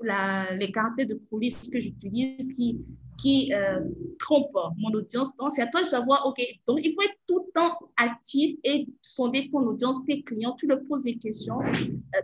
la, 0.01 0.55
les 0.55 0.71
caractères 0.71 1.07
de 1.07 1.15
police 1.15 1.69
que 1.69 1.81
j'utilise 1.81 2.53
qui, 2.53 2.79
qui 3.19 3.53
euh, 3.53 3.81
trompent 4.21 4.57
mon 4.79 4.91
audience? 4.91 5.37
Donc, 5.37 5.51
c'est 5.51 5.63
à 5.63 5.67
toi 5.67 5.81
de 5.81 5.87
savoir, 5.87 6.27
OK, 6.27 6.41
donc 6.67 6.79
il 6.85 6.93
faut 6.95 7.03
être 7.03 7.19
tout 7.27 7.45
le 7.47 7.53
temps 7.53 7.79
actif 7.97 8.57
et 8.63 8.87
sonder 9.01 9.49
ton 9.51 9.61
audience, 9.67 10.05
tes 10.05 10.23
clients, 10.23 10.55
tu 10.55 10.69
leur 10.69 10.81
poses 10.89 11.03
des 11.03 11.17
questions. 11.17 11.61
Euh, 11.61 12.21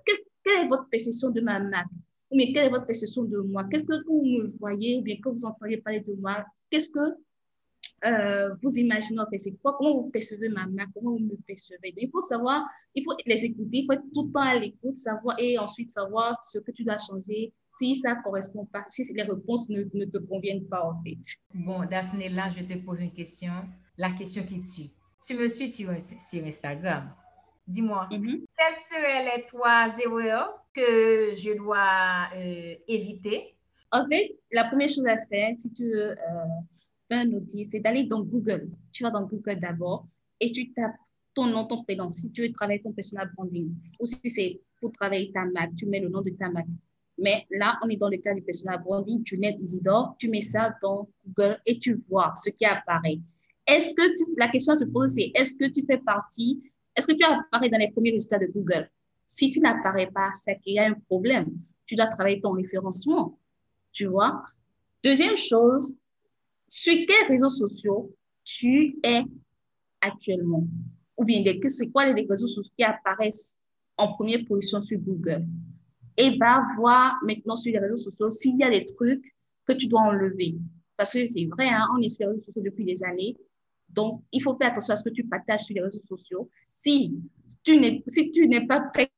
quelle 0.49 0.65
est 0.65 0.69
votre 0.69 0.89
perception 0.89 1.31
de 1.31 1.41
ma 1.41 1.61
marque? 1.61 1.91
Ou 2.31 2.37
bien 2.37 2.47
quelle 2.53 2.67
est 2.67 2.71
votre 2.71 2.87
perception 2.87 3.25
de 3.25 3.39
moi? 3.39 3.65
Qu'est-ce 3.71 3.85
que 3.85 4.05
vous 4.07 4.23
me 4.25 4.59
voyez 4.59 5.01
bien 5.03 5.17
que 5.17 5.29
vous 5.29 5.45
entendez 5.45 5.79
parler 5.79 6.01
de 6.01 6.15
moi? 6.15 6.45
Qu'est-ce 6.71 6.91
que 6.91 7.15
euh, 8.05 8.55
vous 8.63 8.71
imaginez 8.77 9.23
C'est 9.37 9.57
quoi? 9.61 9.75
Comment 9.77 10.03
vous 10.03 10.11
percevez 10.11 10.49
ma 10.49 10.67
marque? 10.67 10.91
Comment 10.95 11.13
vous 11.13 11.19
me 11.19 11.37
percevez? 11.47 11.95
Il 11.97 12.11
faut 12.11 12.21
savoir, 12.21 12.65
il 12.95 13.05
faut 13.05 13.15
les 13.27 13.45
écouter, 13.45 13.79
il 13.79 13.87
faut 13.87 13.93
être 13.93 14.05
tout 14.15 14.27
le 14.27 14.33
temps 14.33 14.41
à 14.41 14.55
l'écoute, 14.55 14.97
savoir 14.97 15.39
et 15.39 15.59
ensuite 15.59 15.91
savoir 15.91 16.37
ce 16.37 16.59
que 16.59 16.71
tu 16.71 16.85
dois 16.85 16.99
changer. 16.99 17.53
Si 17.79 17.97
ça 17.97 18.15
ne 18.17 18.23
correspond 18.23 18.67
pas, 18.67 18.85
si 18.91 19.05
les 19.13 19.23
réponses 19.23 19.69
ne, 19.69 19.85
te 19.85 20.19
conviennent 20.19 20.67
pas 20.67 20.85
en 20.85 21.01
fait. 21.03 21.19
Bon, 21.55 21.85
Daphné, 21.89 22.29
là, 22.29 22.51
je 22.51 22.65
te 22.65 22.77
pose 22.79 23.01
une 23.01 23.13
question, 23.13 23.53
la 23.97 24.11
question 24.11 24.43
qui 24.43 24.61
tue. 24.63 24.91
Tu 25.25 25.35
me 25.35 25.47
suis 25.47 25.69
sur 25.69 25.91
Instagram. 25.91 27.13
Dis-moi, 27.69 28.09
mm-hmm. 28.11 28.45
quelles 28.57 28.75
seraient 28.75 29.37
les 29.37 29.45
trois 29.45 29.91
erreurs 30.03 30.65
que 30.75 31.35
je 31.37 31.55
dois 31.55 32.29
euh, 32.35 32.75
éviter? 32.89 33.55
En 33.93 34.09
fait, 34.09 34.39
la 34.51 34.65
première 34.65 34.89
chose 34.89 35.07
à 35.07 35.19
faire, 35.21 35.55
si 35.57 35.71
tu 35.73 35.85
veux 35.85 36.13
euh, 36.13 36.17
faire 37.11 37.21
un 37.21 37.33
outil, 37.33 37.67
c'est 37.67 37.81
d'aller 37.81 38.05
dans 38.05 38.23
Google. 38.23 38.71
Tu 38.91 39.03
vas 39.03 39.11
dans 39.11 39.25
Google 39.25 39.61
d'abord 39.61 40.07
et 40.41 40.51
tu 40.51 40.73
tapes 40.73 40.97
ton 41.35 41.47
nom, 41.47 41.67
ton 41.67 41.85
prénom, 41.85 42.11
si 42.11 42.31
tu 42.31 42.41
veux 42.41 42.53
travailler 42.53 42.81
ton 42.81 42.93
personal 42.93 43.31
branding. 43.37 43.71
Ou 44.01 44.07
si 44.07 44.31
c'est 44.31 44.61
pour 44.81 44.91
travailler 44.93 45.31
ta 45.31 45.45
marque, 45.45 45.75
tu 45.77 45.87
mets 45.87 46.01
le 46.01 46.09
nom 46.09 46.23
de 46.23 46.31
ta 46.31 46.49
marque. 46.49 46.67
Mais 47.19 47.47
là, 47.51 47.79
on 47.85 47.89
est 47.91 47.97
dans 47.97 48.09
le 48.09 48.17
cas 48.17 48.33
du 48.33 48.43
personal 48.43 48.83
branding, 48.83 49.23
tu 49.25 49.39
net 49.39 49.57
Isidore, 49.61 50.17
tu 50.19 50.31
mets 50.31 50.41
ça 50.41 50.75
dans 50.81 51.07
Google 51.27 51.61
et 51.67 51.79
tu 51.79 52.03
vois 52.09 52.33
ce 52.37 52.49
qui 52.49 52.65
apparaît. 52.65 53.19
Est-ce 53.67 53.95
que 53.95 54.03
la 54.39 54.49
question 54.49 54.73
à 54.73 54.77
se 54.77 54.85
poser, 54.85 55.33
c'est 55.35 55.41
est-ce 55.41 55.55
que 55.55 55.67
tu 55.67 55.85
fais 55.85 55.99
partie, 55.99 56.63
est-ce 56.99 57.07
que 57.07 57.13
tu 57.13 57.25
apparais 57.25 57.71
dans 57.71 57.79
les 57.79 57.93
premiers 57.93 58.11
résultats 58.11 58.39
de 58.39 58.47
Google? 58.47 58.91
Si 59.25 59.51
tu 59.51 59.61
n'apparais 59.61 60.11
pas, 60.13 60.33
c'est 60.35 60.59
qu'il 60.59 60.75
y 60.75 60.79
a 60.81 60.87
un 60.87 60.95
problème. 60.95 61.47
Tu 61.87 61.95
dois 61.95 62.09
travailler 62.09 62.41
ton 62.41 62.53
référencement, 62.53 63.39
tu 63.93 64.07
vois? 64.07 64.43
Deuxième 65.05 65.37
chose, 65.37 65.95
sur 66.69 66.95
quels 67.07 67.29
réseaux 67.29 67.49
sociaux 67.49 68.13
tu 68.43 68.99
es 69.05 69.23
actuellement? 70.01 70.67
Ou 71.17 71.25
bien, 71.25 71.45
c'est 71.67 71.89
quoi 71.91 72.13
les 72.13 72.27
réseaux 72.27 72.49
sociaux 72.49 72.73
qui 72.77 72.85
apparaissent 72.85 73.57
en 73.97 74.15
première 74.15 74.45
position 74.45 74.81
sur 74.81 74.99
Google? 74.99 75.47
Et 76.17 76.37
va 76.37 76.65
voir 76.77 77.15
maintenant 77.25 77.55
sur 77.55 77.73
les 77.73 77.79
réseaux 77.79 77.97
sociaux 77.97 78.33
s'il 78.33 78.57
y 78.59 78.65
a 78.65 78.71
des 78.71 78.85
trucs 78.85 79.37
que 79.65 79.73
tu 79.73 79.87
dois 79.87 80.01
enlever. 80.01 80.57
Parce 80.97 81.13
que 81.13 81.25
c'est 81.27 81.45
vrai, 81.45 81.69
hein, 81.69 81.87
on 81.97 82.03
est 82.03 82.09
sur 82.09 82.27
les 82.27 82.33
réseaux 82.33 82.47
sociaux 82.47 82.63
depuis 82.63 82.85
des 82.85 83.05
années. 83.05 83.37
Donc, 83.89 84.23
il 84.33 84.43
faut 84.43 84.57
faire 84.57 84.71
attention 84.71 84.93
à 84.93 84.97
ce 84.97 85.09
que 85.09 85.15
tu 85.15 85.25
partages 85.25 85.63
sur 85.63 85.75
les 85.75 85.81
réseaux 85.81 86.03
sociaux. 86.07 86.49
Si 86.73 87.19
tu 87.65 87.81
n'es 87.81 88.03
si 88.07 88.31
pas 88.69 88.81
prêt 88.93 89.11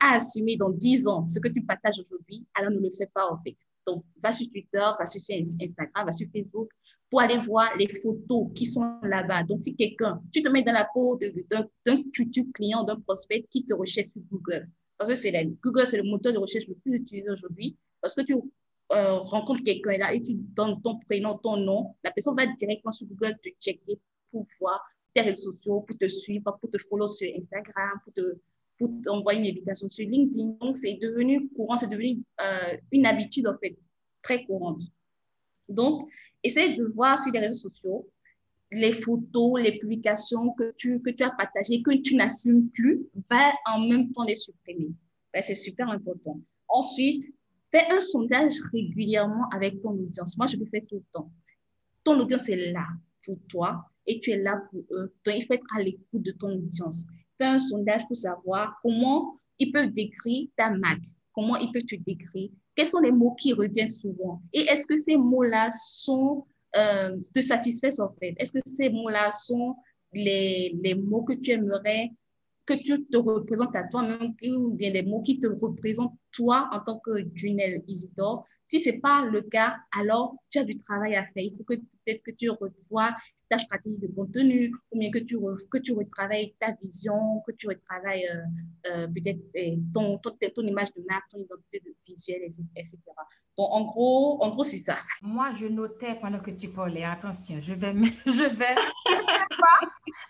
à 0.00 0.14
assumer 0.14 0.56
dans 0.56 0.70
10 0.70 1.06
ans 1.08 1.26
ce 1.26 1.40
que 1.40 1.48
tu 1.48 1.62
partages 1.62 1.98
aujourd'hui, 1.98 2.44
alors 2.54 2.70
ne 2.70 2.78
le 2.78 2.90
fais 2.90 3.06
pas 3.06 3.30
en 3.30 3.38
fait. 3.42 3.56
Donc, 3.86 4.04
va 4.22 4.32
sur 4.32 4.46
Twitter, 4.50 4.78
va 4.98 5.06
sur 5.06 5.20
Instagram, 5.30 6.04
va 6.04 6.12
sur 6.12 6.28
Facebook 6.32 6.68
pour 7.10 7.20
aller 7.20 7.38
voir 7.38 7.76
les 7.76 7.88
photos 7.88 8.48
qui 8.54 8.66
sont 8.66 8.98
là-bas. 9.02 9.44
Donc, 9.44 9.62
si 9.62 9.74
quelqu'un, 9.76 10.20
tu 10.32 10.42
te 10.42 10.48
mets 10.48 10.62
dans 10.62 10.72
la 10.72 10.88
peau 10.92 11.18
d'un 11.50 12.02
futur 12.12 12.44
client, 12.52 12.84
d'un 12.84 13.00
prospect 13.00 13.46
qui 13.50 13.64
te 13.64 13.74
recherche 13.74 14.08
sur 14.08 14.22
Google. 14.30 14.68
Parce 14.98 15.10
que 15.10 15.16
c'est 15.16 15.32
Google, 15.62 15.86
c'est 15.86 15.98
le 15.98 16.04
moteur 16.04 16.32
de 16.32 16.38
recherche 16.38 16.66
le 16.68 16.74
plus 16.74 16.96
utilisé 16.96 17.30
aujourd'hui. 17.30 17.76
Parce 18.00 18.14
que 18.14 18.22
tu 18.22 18.34
euh, 18.92 19.18
rencontres 19.18 19.62
quelqu'un 19.64 19.98
là 19.98 20.14
et 20.14 20.22
tu 20.22 20.34
donnes 20.34 20.80
ton 20.82 20.98
prénom, 20.98 21.36
ton 21.38 21.56
nom, 21.56 21.94
la 22.04 22.10
personne 22.12 22.36
va 22.36 22.46
directement 22.46 22.92
sur 22.92 23.06
Google 23.06 23.36
te 23.42 23.48
checker 23.60 23.98
pour 24.44 24.46
voir 24.60 24.84
tes 25.14 25.22
réseaux 25.22 25.52
sociaux, 25.52 25.80
pour 25.80 25.98
te 25.98 26.08
suivre, 26.08 26.56
pour 26.60 26.70
te 26.70 26.78
follow 26.78 27.08
sur 27.08 27.28
Instagram, 27.36 28.00
pour 28.04 28.12
te 28.12 28.38
pour 28.78 28.90
t'envoyer 29.02 29.40
une 29.40 29.46
invitation 29.46 29.88
sur 29.88 30.06
LinkedIn. 30.06 30.58
Donc, 30.60 30.76
c'est 30.76 30.98
devenu 31.00 31.48
courant, 31.48 31.76
c'est 31.76 31.88
devenu 31.88 32.22
euh, 32.42 32.76
une 32.92 33.06
habitude, 33.06 33.46
en 33.46 33.56
fait, 33.56 33.74
très 34.20 34.44
courante. 34.44 34.82
Donc, 35.66 36.10
essaye 36.42 36.76
de 36.76 36.84
voir 36.84 37.18
sur 37.18 37.32
les 37.32 37.38
réseaux 37.38 37.70
sociaux 37.70 38.06
les 38.72 38.92
photos, 38.92 39.60
les 39.60 39.78
publications 39.78 40.52
que 40.52 40.74
tu, 40.76 41.00
que 41.00 41.10
tu 41.10 41.22
as 41.22 41.30
partagées, 41.30 41.82
que 41.82 41.96
tu 42.00 42.16
n'assumes 42.16 42.68
plus, 42.70 43.06
va 43.30 43.52
en 43.66 43.80
même 43.80 44.12
temps 44.12 44.24
les 44.24 44.34
supprimer. 44.34 44.90
c'est 45.40 45.54
super 45.54 45.88
important. 45.88 46.40
Ensuite, 46.68 47.22
fais 47.70 47.88
un 47.90 48.00
sondage 48.00 48.54
régulièrement 48.72 49.48
avec 49.50 49.80
ton 49.80 49.90
audience. 49.90 50.36
Moi, 50.36 50.46
je 50.46 50.56
le 50.56 50.66
fais 50.66 50.80
tout 50.80 50.96
le 50.96 51.04
temps. 51.12 51.30
Ton 52.02 52.18
audience 52.20 52.48
est 52.48 52.72
là 52.72 52.86
pour 53.24 53.38
toi 53.48 53.84
et 54.06 54.20
tu 54.20 54.30
es 54.30 54.38
là 54.38 54.60
pour 54.70 54.84
eux. 54.92 55.12
Donc, 55.24 55.34
il 55.36 55.44
faut 55.44 55.54
être 55.54 55.76
à 55.76 55.82
l'écoute 55.82 56.22
de 56.22 56.32
ton 56.32 56.52
audience. 56.52 57.04
Fais 57.38 57.46
un 57.46 57.58
sondage 57.58 58.06
pour 58.06 58.16
savoir 58.16 58.78
comment 58.82 59.36
ils 59.58 59.70
peuvent 59.70 59.92
décrire 59.92 60.48
ta 60.56 60.70
marque, 60.70 61.04
comment 61.32 61.56
ils 61.56 61.70
peuvent 61.72 61.84
te 61.84 61.96
décrire, 61.96 62.50
quels 62.74 62.86
sont 62.86 63.00
les 63.00 63.10
mots 63.10 63.34
qui 63.34 63.52
reviennent 63.52 63.88
souvent? 63.88 64.42
Et 64.52 64.60
est-ce 64.60 64.86
que 64.86 64.96
ces 64.96 65.16
mots-là 65.16 65.68
sont 65.70 66.44
euh, 66.76 67.16
te 67.34 67.40
satisfaisent 67.40 68.00
en 68.00 68.12
fait? 68.20 68.34
Est-ce 68.38 68.52
que 68.52 68.58
ces 68.66 68.90
mots-là 68.90 69.30
sont 69.30 69.76
les, 70.12 70.76
les, 70.82 70.94
mots 70.94 71.22
que 71.22 71.32
tu 71.32 71.50
aimerais 71.50 72.10
que 72.66 72.74
tu 72.74 73.04
te 73.06 73.16
représentes 73.16 73.74
à 73.76 73.84
toi-même 73.84 74.34
ou 74.42 74.70
bien 74.70 74.90
les 74.90 75.02
mots 75.02 75.22
qui 75.22 75.38
te 75.38 75.46
représentent 75.46 76.18
toi 76.36 76.68
en 76.72 76.80
tant 76.80 76.98
que 77.00 77.10
Junel 77.34 77.82
Isidore 77.88 78.46
si 78.66 78.80
ce 78.80 78.90
n'est 78.90 78.98
pas 78.98 79.24
le 79.24 79.42
cas, 79.42 79.76
alors 79.96 80.34
tu 80.50 80.58
as 80.58 80.64
du 80.64 80.78
travail 80.78 81.14
à 81.14 81.22
faire. 81.22 81.44
Il 81.44 81.56
faut 81.56 81.64
que 81.64 81.74
peut-être 81.74 82.22
que 82.22 82.32
tu 82.32 82.50
revoies 82.50 83.14
ta 83.48 83.58
stratégie 83.58 83.98
de 83.98 84.08
contenu, 84.08 84.72
ou 84.90 84.98
bien 84.98 85.10
que 85.10 85.18
tu, 85.18 85.38
que 85.70 85.78
tu 85.78 85.92
retravailles 85.92 86.54
ta 86.58 86.72
vision, 86.82 87.42
que 87.46 87.52
tu 87.52 87.68
retravailles 87.68 88.26
euh, 88.26 88.90
euh, 88.90 89.06
peut-être 89.06 89.38
ton, 89.94 90.18
ton, 90.18 90.36
ton, 90.54 90.62
image 90.62 90.92
de 90.94 91.04
marque, 91.08 91.28
ton 91.30 91.38
identité 91.38 91.80
visuelle, 92.06 92.42
etc. 92.42 92.98
Donc, 93.56 93.68
en 93.70 93.84
gros, 93.84 94.42
en 94.42 94.50
gros 94.50 94.64
c'est 94.64 94.78
ça. 94.78 94.96
Moi, 95.22 95.52
je 95.52 95.66
notais 95.66 96.16
pendant 96.20 96.40
que 96.40 96.50
tu 96.50 96.68
parlais, 96.68 97.04
attention, 97.04 97.58
je 97.60 97.74
vais, 97.74 97.92
je 98.26 98.48
vais, 98.48 98.74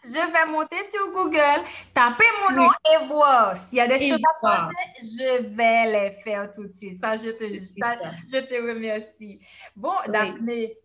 je 0.05 0.11
vais 0.11 0.53
monter 0.53 0.85
sur 0.93 1.11
Google, 1.11 1.65
taper 1.95 2.25
mon 2.43 2.57
nom 2.57 2.71
et 2.93 3.07
voir 3.07 3.57
s'il 3.57 3.79
y 3.79 3.81
a 3.81 3.89
des 3.89 3.99
choses 3.99 4.19
à 4.19 4.61
changer, 4.61 4.77
je 5.01 5.43
vais 5.43 5.96
faire 6.23 6.53
tout 6.53 6.67
de 6.67 6.73
suite. 6.73 6.95
Ça, 6.95 7.17
je 7.17 7.31
te, 7.31 7.45
je 7.45 8.47
te 8.47 8.55
remercie. 8.55 9.41
Bon, 9.75 9.93
Daphné, 10.09 10.77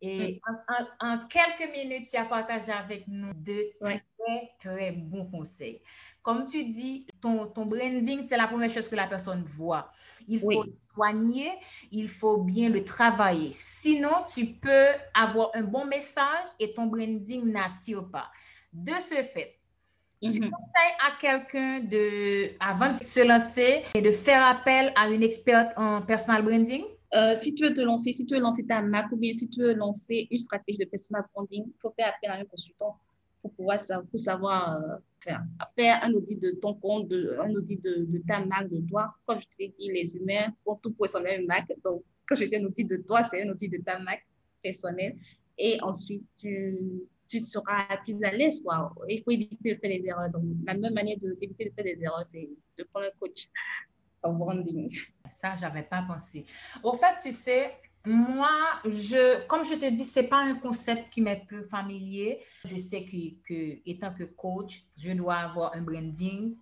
et 0.00 0.40
mm. 0.46 0.84
en, 1.00 1.18
quelques 1.26 1.72
minutes, 1.72 2.08
tu 2.10 2.16
as 2.16 2.24
partagé 2.24 2.70
avec 2.70 3.06
nous 3.08 3.32
deux 3.34 3.70
très, 3.80 4.04
très 4.58 4.92
bons 4.92 5.26
conseils. 5.26 5.80
Comme 6.22 6.46
tu 6.46 6.64
dis, 6.64 7.06
ton, 7.20 7.46
ton 7.46 7.66
branding, 7.66 8.22
c'est 8.26 8.36
la 8.36 8.46
première 8.46 8.70
chose 8.70 8.88
que 8.88 8.96
la 8.96 9.06
personne 9.06 9.42
voit. 9.44 9.90
Il 10.28 10.40
faut 10.40 10.62
le 10.62 10.72
soigner, 10.72 11.50
il 11.90 12.08
faut 12.08 12.38
bien 12.38 12.68
le 12.68 12.84
travailler. 12.84 13.50
Sinon, 13.52 14.24
tu 14.32 14.46
peux 14.46 14.88
avoir 15.14 15.50
un 15.54 15.62
bon 15.62 15.86
message 15.86 16.48
et 16.60 16.74
ton 16.74 16.86
branding 16.86 17.50
n'attire 17.50 18.08
pas. 18.10 18.30
De 18.72 18.92
ce 18.92 19.22
fait, 19.22 19.57
tu 20.20 20.28
mm-hmm. 20.28 20.50
conseilles 20.50 20.96
à 21.06 21.20
quelqu'un 21.20 21.80
de, 21.80 22.50
avant 22.60 22.92
de 22.92 23.02
se 23.02 23.26
lancer, 23.26 23.82
et 23.94 24.02
de 24.02 24.10
faire 24.10 24.44
appel 24.46 24.92
à 24.96 25.08
une 25.08 25.22
experte 25.22 25.72
en 25.76 26.02
personal 26.02 26.42
branding? 26.42 26.82
Euh, 27.14 27.34
si 27.34 27.54
tu 27.54 27.64
veux 27.64 27.72
te 27.72 27.80
lancer, 27.80 28.12
si 28.12 28.26
tu 28.26 28.34
veux 28.34 28.40
lancer 28.40 28.66
ta 28.66 28.82
marque 28.82 29.12
ou 29.12 29.16
bien 29.16 29.32
si 29.32 29.48
tu 29.48 29.60
veux 29.60 29.72
lancer 29.72 30.28
une 30.30 30.38
stratégie 30.38 30.78
de 30.78 30.84
personal 30.84 31.24
branding, 31.32 31.64
il 31.66 31.80
faut 31.80 31.92
faire 31.96 32.08
appel 32.14 32.30
à 32.30 32.34
un 32.34 32.44
consultant 32.44 32.98
pour 33.40 33.52
pouvoir 33.52 33.78
pour 34.10 34.20
savoir 34.20 34.76
euh, 34.76 34.96
faire, 35.22 35.42
faire 35.74 36.04
un 36.04 36.12
audit 36.12 36.40
de 36.40 36.50
ton 36.60 36.74
compte, 36.74 37.08
de, 37.08 37.36
un 37.40 37.54
audit 37.54 37.82
de, 37.82 38.04
de, 38.06 38.22
ta 38.26 38.44
marque, 38.44 38.68
de 38.68 38.80
toi. 38.86 39.14
Comme 39.24 39.38
je 39.38 39.46
t'ai 39.56 39.74
dit, 39.78 39.90
les 39.90 40.14
humains 40.16 40.52
ont 40.66 40.76
tout 40.76 40.92
pour 40.92 41.06
à 41.06 41.34
une 41.34 41.46
marque. 41.46 41.72
Donc, 41.84 42.02
quand 42.26 42.36
je 42.36 42.44
dis 42.44 42.56
un 42.56 42.64
audit 42.64 42.88
de 42.88 42.96
toi, 42.96 43.22
c'est 43.22 43.42
un 43.42 43.48
audit 43.50 43.72
de 43.72 43.78
ta 43.78 43.98
marque 43.98 44.26
personnelle. 44.62 45.16
Et 45.56 45.80
ensuite, 45.82 46.22
tu, 46.38 47.02
tu 47.28 47.40
seras 47.40 47.96
plus 47.98 48.22
à 48.24 48.32
l'aise. 48.32 48.62
Il 49.08 49.22
faut 49.22 49.30
éviter 49.30 49.74
de 49.74 49.78
faire 49.78 49.90
des 49.90 50.06
erreurs. 50.06 50.30
Donc, 50.30 50.44
la 50.66 50.74
même 50.74 50.94
manière 50.94 51.18
d'éviter 51.18 51.66
de 51.66 51.70
faire 51.74 51.84
des 51.84 52.02
erreurs, 52.02 52.26
c'est 52.26 52.48
de 52.76 52.84
prendre 52.84 53.06
un 53.06 53.18
coach 53.20 53.48
en 54.22 54.32
branding. 54.32 54.90
Ça, 55.30 55.54
je 55.54 55.60
n'avais 55.60 55.82
pas 55.82 56.02
pensé. 56.02 56.46
Au 56.82 56.92
fait, 56.94 57.14
tu 57.22 57.30
sais, 57.30 57.76
moi, 58.06 58.80
je, 58.84 59.46
comme 59.46 59.64
je 59.64 59.74
te 59.74 59.90
dis, 59.90 60.04
ce 60.04 60.20
n'est 60.20 60.28
pas 60.28 60.38
un 60.38 60.54
concept 60.54 61.10
qui 61.10 61.20
m'est 61.20 61.44
peu 61.46 61.62
familier. 61.62 62.40
Je 62.64 62.76
sais 62.78 63.04
que, 63.04 63.42
que, 63.46 63.78
étant 63.84 64.14
que 64.14 64.24
coach, 64.24 64.82
je 64.96 65.12
dois 65.12 65.36
avoir 65.36 65.74
un 65.76 65.82
branding 65.82 66.56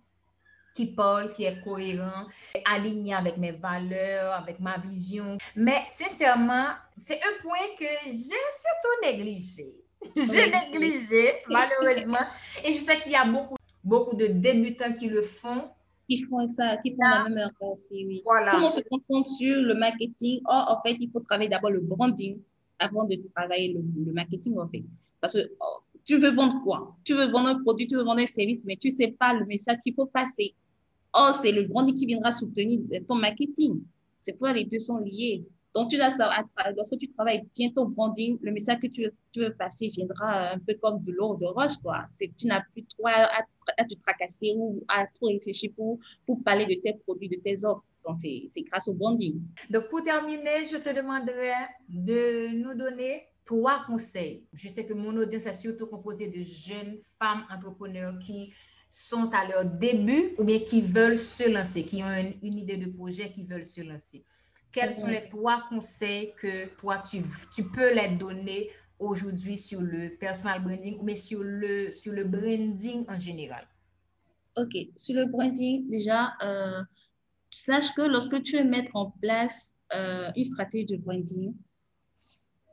qui 0.75 0.85
parle, 0.85 1.33
qui 1.33 1.43
est 1.43 1.59
cohérent, 1.61 2.27
aligné 2.65 3.13
avec 3.13 3.37
mes 3.37 3.51
valeurs, 3.51 4.33
avec 4.33 4.59
ma 4.59 4.77
vision. 4.77 5.37
Mais 5.55 5.83
sincèrement, 5.87 6.67
c'est 6.97 7.19
un 7.23 7.41
point 7.41 7.75
que 7.79 7.85
j'ai 8.05 8.11
surtout 8.13 9.01
négligé. 9.01 9.86
j'ai 10.15 10.51
négligé, 10.51 11.33
malheureusement. 11.49 12.25
Et 12.63 12.73
je 12.73 12.79
sais 12.79 12.99
qu'il 12.99 13.11
y 13.11 13.15
a 13.15 13.25
beaucoup, 13.25 13.55
beaucoup 13.83 14.15
de 14.15 14.27
débutants 14.27 14.93
qui 14.93 15.07
le 15.07 15.21
font 15.21 15.69
qui 16.07 16.21
font 16.23 16.47
ça, 16.47 16.77
qui 16.77 16.91
font 16.91 17.03
la 17.03 17.23
même 17.25 17.37
erreur 17.37 17.73
aussi, 17.73 18.05
oui. 18.05 18.21
Tout 18.23 18.55
le 18.55 18.61
monde 18.61 18.71
se 18.71 18.81
concentre 18.81 19.27
sur 19.27 19.55
le 19.55 19.75
marketing. 19.75 20.41
Or, 20.45 20.77
en 20.77 20.81
fait, 20.81 20.95
il 20.99 21.11
faut 21.11 21.19
travailler 21.19 21.49
d'abord 21.49 21.71
le 21.71 21.81
branding 21.81 22.39
avant 22.79 23.03
de 23.03 23.17
travailler 23.35 23.73
le, 23.73 24.13
marketing, 24.13 24.57
en 24.57 24.67
fait. 24.67 24.83
Parce 25.19 25.33
que 25.33 25.51
oh, 25.59 25.79
tu 26.05 26.17
veux 26.17 26.31
vendre 26.31 26.61
quoi? 26.63 26.95
Tu 27.03 27.13
veux 27.13 27.29
vendre 27.29 27.49
un 27.49 27.61
produit, 27.61 27.87
tu 27.87 27.95
veux 27.95 28.03
vendre 28.03 28.21
un 28.21 28.25
service, 28.25 28.63
mais 28.65 28.77
tu 28.77 28.87
ne 28.87 28.93
sais 28.93 29.07
pas 29.19 29.33
le 29.33 29.45
message 29.45 29.77
qu'il 29.83 29.93
faut 29.93 30.05
passer. 30.05 30.53
Or, 31.11 31.33
c'est 31.33 31.51
le 31.51 31.63
branding 31.63 31.95
qui 31.95 32.05
viendra 32.05 32.31
soutenir 32.31 32.79
ton 33.07 33.15
marketing. 33.15 33.81
C'est 34.21 34.33
pourquoi 34.33 34.53
les 34.53 34.65
deux 34.65 34.79
sont 34.79 34.97
liés. 34.97 35.43
Donc, 35.73 35.89
tu 35.89 35.97
dois 35.97 36.09
savoir, 36.09 36.43
lorsque 36.75 36.97
tu 36.97 37.11
travailles 37.11 37.47
bien 37.55 37.69
ton 37.69 37.85
branding, 37.85 38.37
le 38.41 38.51
message 38.51 38.79
que 38.79 38.87
tu 38.87 39.11
veux, 39.35 39.53
passer 39.53 39.89
viendra 39.89 40.53
un 40.53 40.59
peu 40.59 40.73
comme 40.81 41.01
de 41.01 41.11
l'eau 41.11 41.35
de 41.35 41.45
roche, 41.45 41.77
quoi. 41.83 42.05
Tu 42.17 42.47
n'as 42.47 42.61
plus 42.73 42.83
trop 42.85 43.07
à, 43.07 43.43
te 43.83 43.95
tracasser 44.01 44.53
ou 44.55 44.83
à 44.87 45.05
trop 45.07 45.27
réfléchir 45.27 45.71
pour, 45.75 45.99
pour 46.25 46.41
parler 46.43 46.65
de 46.65 46.81
tes 46.81 46.93
produits, 46.93 47.29
de 47.29 47.35
tes 47.35 47.63
offres. 47.65 47.83
Donc, 48.05 48.15
c'est 48.15 48.61
grâce 48.61 48.87
au 48.87 48.93
branding. 48.93 49.39
Donc, 49.69 49.89
pour 49.89 50.01
terminer, 50.01 50.65
je 50.71 50.77
te 50.77 50.95
demanderai 50.95 51.53
de 51.87 52.47
nous 52.55 52.73
donner 52.73 53.27
trois 53.45 53.83
conseils. 53.85 54.43
Je 54.53 54.67
sais 54.67 54.85
que 54.85 54.93
mon 54.93 55.15
audience 55.17 55.45
est 55.45 55.53
surtout 55.53 55.87
composée 55.87 56.27
de 56.27 56.41
jeunes 56.41 56.97
femmes 57.19 57.45
entrepreneurs 57.49 58.17
qui 58.19 58.53
sont 58.89 59.29
à 59.33 59.47
leur 59.47 59.65
début 59.65 60.33
ou 60.37 60.43
bien 60.43 60.59
qui 60.59 60.81
veulent 60.81 61.19
se 61.19 61.49
lancer, 61.49 61.83
qui 61.83 62.03
ont 62.03 62.35
une 62.41 62.57
idée 62.57 62.77
de 62.77 62.89
projet, 62.89 63.29
qui 63.29 63.43
veulent 63.43 63.65
se 63.65 63.81
lancer. 63.81 64.23
Quels 64.71 64.93
sont 64.93 65.07
les 65.07 65.27
trois 65.29 65.63
conseils 65.69 66.33
que 66.35 66.67
toi, 66.75 67.03
tu, 67.09 67.21
tu 67.53 67.63
peux 67.63 67.93
les 67.93 68.09
donner 68.15 68.69
aujourd'hui 68.99 69.57
sur 69.57 69.81
le 69.81 70.15
personal 70.17 70.61
branding, 70.61 70.99
mais 71.03 71.15
sur 71.15 71.43
le, 71.43 71.93
sur 71.93 72.13
le 72.13 72.23
branding 72.23 73.05
en 73.09 73.17
général? 73.17 73.67
OK. 74.57 74.75
Sur 74.95 75.15
le 75.15 75.25
branding, 75.25 75.87
déjà, 75.89 76.33
euh, 76.41 76.83
sache 77.49 77.93
que 77.93 78.01
lorsque 78.01 78.41
tu 78.43 78.57
veux 78.57 78.63
mettre 78.63 78.95
en 78.95 79.11
place 79.21 79.75
euh, 79.93 80.29
une 80.35 80.43
stratégie 80.43 80.85
de 80.85 80.97
branding, 80.97 81.53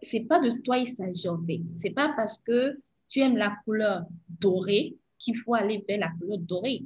c'est 0.02 0.20
pas 0.20 0.40
de 0.40 0.50
toi 0.62 0.78
il 0.78 0.88
s'agit 0.88 1.28
en 1.28 1.42
fait. 1.44 1.60
C'est 1.70 1.90
pas 1.90 2.12
parce 2.16 2.38
que 2.38 2.78
tu 3.08 3.20
aimes 3.20 3.36
la 3.36 3.56
couleur 3.64 4.04
dorée 4.40 4.96
qu'il 5.18 5.38
faut 5.38 5.54
aller 5.54 5.84
vers 5.88 5.98
la 5.98 6.10
couleur 6.18 6.38
dorée. 6.38 6.84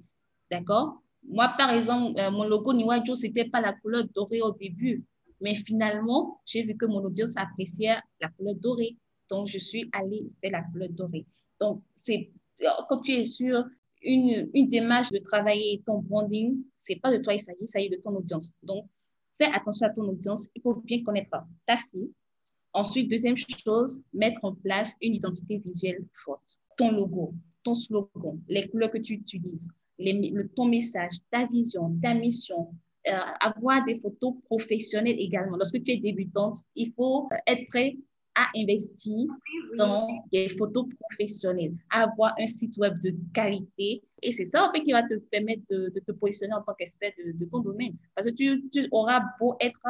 D'accord? 0.51 1.03
Moi, 1.31 1.53
par 1.59 1.71
exemple, 1.71 2.19
euh, 2.19 2.31
mon 2.31 2.45
logo 2.45 2.73
Niwajo, 2.73 3.15
c'était 3.15 3.49
pas 3.49 3.61
la 3.61 3.75
couleur 3.75 4.05
dorée 4.15 4.41
au 4.41 4.53
début. 4.53 5.05
Mais 5.41 5.55
finalement, 5.55 6.41
j'ai 6.47 6.63
vu 6.63 6.77
que 6.77 6.87
mon 6.87 7.05
audience 7.05 7.37
appréciait 7.37 7.97
la 8.21 8.29
couleur 8.29 8.55
dorée. 8.57 8.97
Donc, 9.31 9.49
je 9.49 9.59
suis 9.59 9.89
allée 9.93 10.27
vers 10.43 10.53
la 10.53 10.63
couleur 10.63 10.89
dorée. 10.91 11.27
Donc, 11.61 11.83
c'est 11.95 12.31
quand 12.89 13.01
tu 13.03 13.13
es 13.13 13.25
sur 13.25 13.65
une, 14.03 14.49
une 14.55 14.69
démarche 14.69 15.11
de 15.11 15.19
travailler 15.19 15.83
ton 15.85 15.99
branding, 15.99 16.63
c'est 16.77 16.97
pas 16.97 17.13
de 17.13 17.23
toi 17.23 17.35
il 17.35 17.41
s'agit, 17.41 17.59
il 17.61 17.69
s'agit 17.69 17.91
de 17.91 17.97
ton 17.97 18.17
audience. 18.17 18.53
Donc, 18.63 18.87
fais 19.37 19.47
attention 19.47 19.87
à 19.87 19.91
ton 19.91 20.09
audience. 20.09 20.49
Il 20.55 20.63
faut 20.63 20.75
bien 20.75 21.03
connaître 21.03 21.37
ta 21.67 21.77
cible. 21.77 22.11
Ensuite, 22.73 23.11
deuxième 23.11 23.37
chose, 23.37 24.01
mettre 24.13 24.45
en 24.45 24.55
place 24.55 24.95
une 25.01 25.15
identité 25.15 25.59
visuelle 25.59 26.05
forte. 26.25 26.61
Ton 26.77 26.93
logo, 26.93 27.35
ton 27.63 27.75
slogan, 27.75 28.41
les 28.49 28.69
couleurs 28.69 28.91
que 28.91 28.99
tu 28.99 29.15
utilises, 29.15 29.69
les, 29.99 30.31
le, 30.31 30.49
ton 30.49 30.67
message, 30.67 31.13
ta 31.31 31.47
vision, 31.47 31.97
ta 32.03 32.15
mission, 32.15 32.69
euh, 33.07 33.13
avoir 33.41 33.85
des 33.85 33.97
photos 33.97 34.35
professionnelles 34.45 35.19
également. 35.19 35.57
Lorsque 35.57 35.83
tu 35.83 35.93
es 35.93 35.97
débutante, 35.97 36.57
il 36.75 36.93
faut 36.93 37.29
être 37.47 37.67
prêt 37.69 37.97
à 38.35 38.47
investir 38.57 39.27
dans 39.77 40.07
des 40.31 40.49
photos 40.49 40.87
professionnelles, 41.01 41.75
avoir 41.91 42.35
un 42.39 42.47
site 42.47 42.77
web 42.77 43.01
de 43.01 43.13
qualité. 43.35 44.03
Et 44.23 44.33
c'est 44.33 44.47
ça, 44.47 44.69
en 44.69 44.73
fait, 44.73 44.83
qui 44.83 44.93
va 44.93 45.03
te 45.03 45.15
permettre 45.15 45.63
de, 45.71 45.93
te 46.07 46.13
positionner 46.13 46.55
en 46.55 46.63
tant 46.63 46.75
qu'expert 46.75 47.13
de, 47.35 47.45
ton 47.47 47.59
domaine. 47.61 47.97
Parce 48.15 48.29
que 48.29 48.35
tu, 48.35 48.69
tu, 48.71 48.87
auras 48.93 49.23
beau 49.41 49.57
être, 49.61 49.81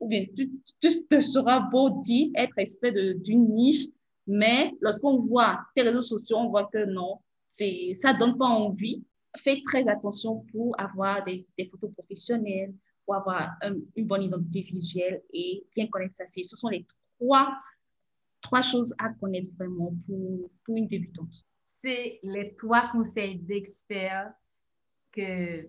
ou 0.00 0.08
bien 0.08 0.24
tu, 0.34 0.50
te 0.80 1.20
seras 1.20 1.60
beau 1.60 2.00
dire 2.00 2.30
être 2.34 2.56
expert 2.56 2.92
d'une 2.92 3.52
niche, 3.52 3.86
mais 4.26 4.72
lorsqu'on 4.80 5.18
voit 5.18 5.58
tes 5.74 5.82
réseaux 5.82 6.00
sociaux, 6.00 6.38
on 6.38 6.48
voit 6.48 6.68
que 6.72 6.84
non, 6.86 7.18
ça 7.48 7.64
ne 7.66 8.18
donne 8.18 8.38
pas 8.38 8.46
envie. 8.46 9.02
Fais 9.42 9.62
très 9.64 9.86
attention 9.88 10.44
pour 10.52 10.78
avoir 10.78 11.24
des, 11.24 11.38
photos 11.70 11.92
professionnelles, 11.92 12.74
pour 13.04 13.14
avoir 13.14 13.50
une 13.96 14.06
bonne 14.06 14.24
identité 14.24 14.62
visuelle 14.62 15.22
et 15.32 15.64
bien 15.74 15.86
connaître 15.86 16.16
sa. 16.16 16.26
Ce 16.26 16.56
sont 16.56 16.68
les 16.68 16.86
trois 17.18 17.48
trois 18.40 18.62
choses 18.62 18.94
à 18.98 19.10
connaître 19.10 19.50
vraiment 19.56 19.94
pour, 20.06 20.50
pour 20.64 20.76
une 20.76 20.88
débutante. 20.88 21.44
C'est 21.64 22.18
les 22.22 22.54
trois 22.54 22.88
conseils 22.90 23.38
d'experts 23.38 24.32
que 25.12 25.68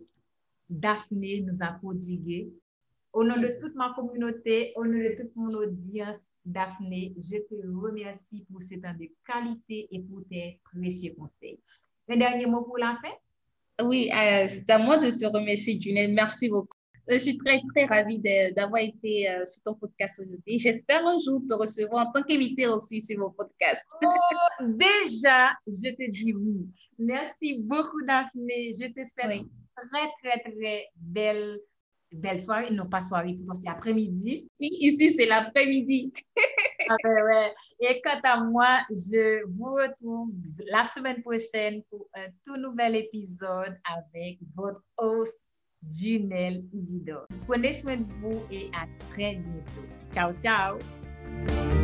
Daphné 0.70 1.42
nous 1.42 1.62
a 1.62 1.74
prodigués. 1.74 2.52
Au 3.12 3.24
nom 3.24 3.38
de 3.38 3.58
toute 3.60 3.76
ma 3.76 3.94
communauté, 3.94 4.72
au 4.76 4.86
nom 4.86 5.00
de 5.00 5.16
toute 5.18 5.36
mon 5.36 5.54
audience, 5.56 6.20
Daphné, 6.46 7.14
je 7.18 7.38
te 7.38 7.68
remercie 7.68 8.46
pour 8.50 8.62
ce 8.62 8.76
temps 8.76 8.94
de 8.94 9.10
qualité 9.26 9.88
et 9.92 10.00
pour 10.00 10.22
tes 10.30 10.62
précieux 10.64 11.14
conseils. 11.18 11.60
Un 12.08 12.18
dernier 12.18 12.46
mot 12.46 12.64
pour 12.64 12.78
la 12.78 12.98
fin? 13.02 13.14
Oui, 13.84 14.10
euh, 14.14 14.48
c'est 14.48 14.70
à 14.70 14.78
moi 14.78 14.98
de 14.98 15.12
te 15.12 15.26
remercier, 15.26 15.80
Junelle. 15.82 16.14
Merci 16.14 16.50
beaucoup. 16.50 16.76
Je 17.10 17.18
suis 17.18 17.38
très, 17.38 17.60
très 17.74 17.86
ravie 17.86 18.20
d'avoir 18.56 18.82
été 18.84 19.32
euh, 19.32 19.44
sur 19.44 19.64
ton 19.64 19.74
podcast 19.74 20.20
aujourd'hui. 20.20 20.60
J'espère 20.60 21.06
un 21.08 21.18
jour 21.20 21.42
te 21.48 21.56
recevoir 21.56 22.08
en 22.08 22.12
tant 22.12 22.22
qu'invité 22.22 22.68
aussi 22.68 23.02
sur 23.02 23.18
mon 23.18 23.32
podcast. 23.32 23.84
Oh, 24.04 24.08
déjà, 24.68 25.50
je 25.66 25.90
te 25.90 26.12
dis 26.12 26.34
oui. 26.34 26.68
Merci 27.00 27.62
beaucoup, 27.64 28.06
Daphné. 28.06 28.74
Je 28.74 28.88
te 28.88 29.04
souhaite 29.04 29.46
très, 29.76 30.08
très, 30.22 30.52
très 30.52 30.88
belle, 30.96 31.58
belle 32.12 32.42
soirée. 32.42 32.72
Non, 32.72 32.88
pas 32.88 33.02
soirée, 33.02 33.38
c'est 33.56 33.70
après-midi. 33.70 34.50
Si, 34.60 34.68
ici, 34.80 35.14
c'est 35.14 35.26
l'après-midi. 35.26 36.12
ah 36.90 36.96
ben 37.04 37.24
ouais. 37.26 37.54
Et 37.80 38.02
quant 38.02 38.20
à 38.24 38.44
moi, 38.44 38.80
je 38.90 39.46
vous 39.46 39.74
retrouve 39.74 40.32
la 40.68 40.84
semaine 40.84 41.22
prochaine 41.22 41.84
pour 41.90 42.08
un 42.16 42.28
tout 42.46 42.58
nouvel 42.58 42.96
épisode 42.96 43.78
avec 43.86 44.40
votre 44.56 44.84
host 44.98 45.48
Junel 45.88 46.66
Isidore. 46.74 47.28
Prenez 47.48 47.74
soin 47.74 47.98
de 47.98 48.06
vous 48.22 48.42
et 48.52 48.70
à 48.76 48.86
très 49.10 49.36
bientôt. 49.36 49.88
Ciao, 50.14 50.34
ciao! 50.42 51.79